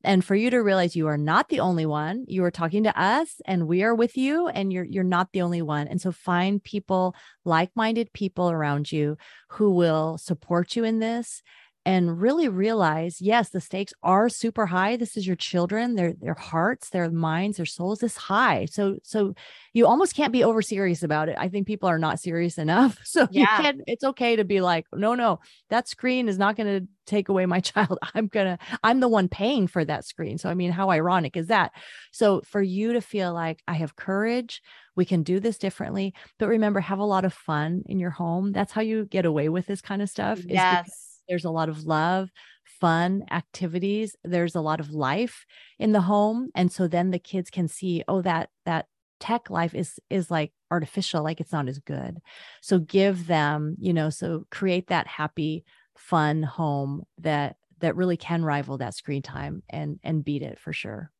[0.04, 3.00] And for you to realize you are not the only one, you are talking to
[3.00, 5.88] us and we are with you and you're you're not the only one.
[5.88, 9.16] And so find people, like-minded people around you
[9.50, 11.42] who will support you in this
[11.86, 14.96] and really realize yes the stakes are super high.
[14.96, 18.66] This is your children their their hearts their minds their souls is high.
[18.66, 19.34] So so
[19.72, 21.36] you almost can't be over serious about it.
[21.38, 22.98] I think people are not serious enough.
[23.06, 23.56] So yeah.
[23.56, 25.38] you can it's okay to be like no no
[25.70, 27.98] that screen is not going to take away my child.
[28.14, 30.38] I'm gonna i'm the one paying for that screen.
[30.38, 31.70] So i mean how ironic is that?
[32.10, 34.60] So for you to feel like i have courage
[34.96, 38.50] we can do this differently but remember have a lot of fun in your home.
[38.50, 41.84] That's how you get away with this kind of stuff yes there's a lot of
[41.84, 42.30] love
[42.64, 45.46] fun activities there's a lot of life
[45.78, 48.86] in the home and so then the kids can see oh that that
[49.20, 52.18] tech life is is like artificial like it's not as good.
[52.60, 55.64] So give them you know so create that happy
[55.96, 60.72] fun home that that really can rival that screen time and and beat it for
[60.72, 61.10] sure.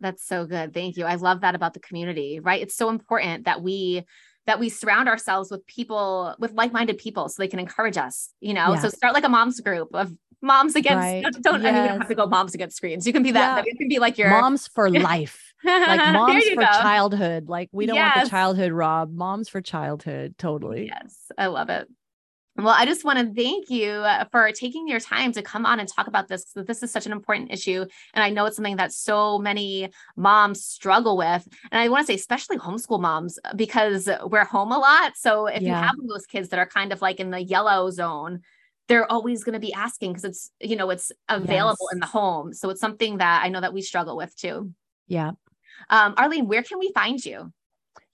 [0.00, 0.74] That's so good.
[0.74, 1.04] Thank you.
[1.04, 2.62] I love that about the community right?
[2.62, 4.04] It's so important that we
[4.46, 8.54] that we surround ourselves with people with like-minded people so they can encourage us you
[8.54, 8.80] know yeah.
[8.80, 11.24] so start like a moms group of moms against right.
[11.42, 11.70] don't yes.
[11.70, 13.72] I mean you don't have to go moms against screens you can be that yeah.
[13.72, 16.66] it can be like your moms for life like moms for go.
[16.66, 18.16] childhood like we don't yes.
[18.16, 21.88] want the childhood rob moms for childhood totally yes I love it
[22.58, 25.80] well, I just want to thank you uh, for taking your time to come on
[25.80, 26.44] and talk about this.
[26.54, 27.84] This is such an important issue.
[28.14, 31.46] And I know it's something that so many moms struggle with.
[31.70, 35.12] And I want to say, especially homeschool moms, uh, because we're home a lot.
[35.16, 35.68] So if yeah.
[35.68, 38.40] you have those kids that are kind of like in the yellow zone,
[38.88, 41.94] they're always going to be asking because it's, you know, it's available yes.
[41.94, 42.52] in the home.
[42.52, 44.72] So it's something that I know that we struggle with too.
[45.08, 45.32] Yeah.
[45.90, 47.52] Um, Arlene, where can we find you?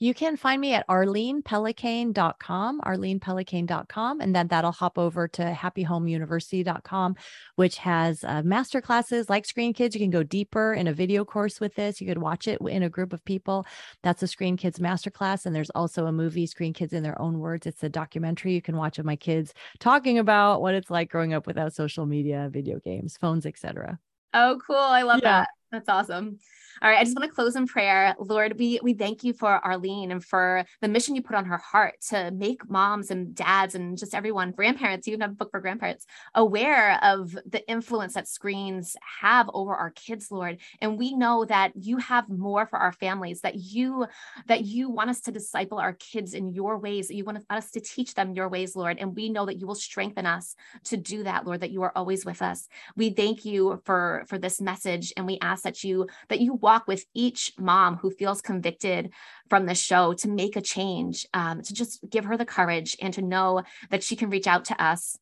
[0.03, 7.14] You can find me at arlenepellicane.com, arlenepellicane.com, and then that'll hop over to happyhomeuniversity.com,
[7.55, 9.94] which has uh, master classes like Screen Kids.
[9.94, 12.00] You can go deeper in a video course with this.
[12.00, 13.64] You could watch it in a group of people.
[14.03, 15.46] That's a Screen Kids masterclass.
[15.46, 17.68] And there's also a movie, Screen Kids in Their Own Words.
[17.68, 21.32] It's a documentary you can watch of my kids talking about what it's like growing
[21.32, 24.00] up without social media, video games, phones, etc.
[24.34, 24.74] Oh, cool.
[24.74, 25.42] I love yeah.
[25.42, 25.48] that.
[25.73, 26.39] That's awesome.
[26.83, 28.14] All right, I just want to close in prayer.
[28.18, 31.59] Lord, we we thank you for Arlene and for the mission you put on her
[31.59, 35.51] heart to make moms and dads and just everyone, grandparents, you even have a book
[35.51, 40.59] for grandparents, aware of the influence that screens have over our kids, Lord.
[40.81, 44.07] And we know that you have more for our families, that you
[44.47, 47.70] that you want us to disciple our kids in your ways, that you want us
[47.70, 48.99] to teach them your ways, Lord.
[48.99, 50.55] And we know that you will strengthen us
[50.85, 52.68] to do that, Lord, that you are always with us.
[52.97, 56.83] We thank you for for this message and we ask that you that you walk
[56.83, 59.11] walk with each mom who feels convicted
[59.49, 63.15] from the show to make a change, um, to just give her the courage and
[63.15, 65.19] to know that she can reach out to us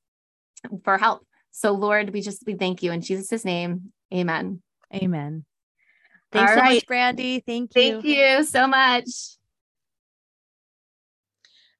[0.85, 1.27] for help.
[1.51, 3.93] So, Lord, we just we thank you in Jesus' name.
[4.15, 4.63] Amen.
[4.95, 5.45] Amen.
[6.33, 6.75] Thanks All so right.
[6.75, 7.43] much, Brandy.
[7.45, 8.03] Thank you.
[8.03, 9.40] Thank you so much.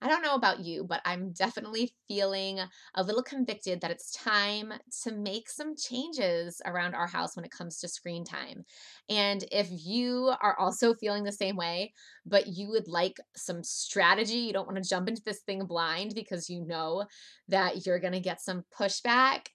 [0.03, 2.59] I don't know about you, but I'm definitely feeling
[2.95, 4.73] a little convicted that it's time
[5.03, 8.65] to make some changes around our house when it comes to screen time.
[9.11, 11.93] And if you are also feeling the same way,
[12.25, 16.15] but you would like some strategy, you don't want to jump into this thing blind
[16.15, 17.05] because you know
[17.49, 19.49] that you're going to get some pushback,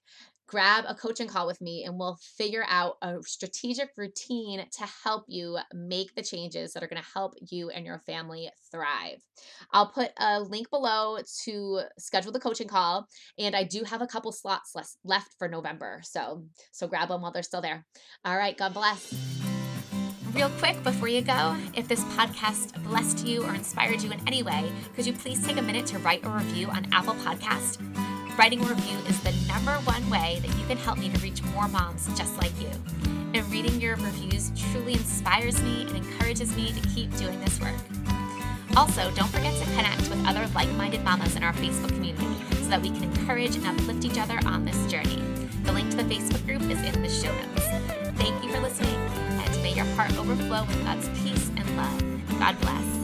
[0.46, 5.24] grab a coaching call with me and we'll figure out a strategic routine to help
[5.28, 9.20] you make the changes that are going to help you and your family thrive.
[9.72, 14.06] I'll put a link below to schedule the coaching call and I do have a
[14.06, 14.74] couple slots
[15.04, 16.00] left for November.
[16.04, 17.84] So so grab them while they're still there.
[18.24, 19.14] All right, God bless.
[20.32, 24.42] Real quick before you go, if this podcast blessed you or inspired you in any
[24.42, 28.25] way, could you please take a minute to write a review on Apple Podcast?
[28.38, 31.42] Writing a review is the number one way that you can help me to reach
[31.54, 32.68] more moms just like you.
[33.32, 37.74] And reading your reviews truly inspires me and encourages me to keep doing this work.
[38.76, 42.68] Also, don't forget to connect with other like minded mamas in our Facebook community so
[42.68, 45.22] that we can encourage and uplift each other on this journey.
[45.64, 47.66] The link to the Facebook group is in the show notes.
[48.18, 52.38] Thank you for listening, and may your heart overflow with God's peace and love.
[52.38, 52.95] God bless.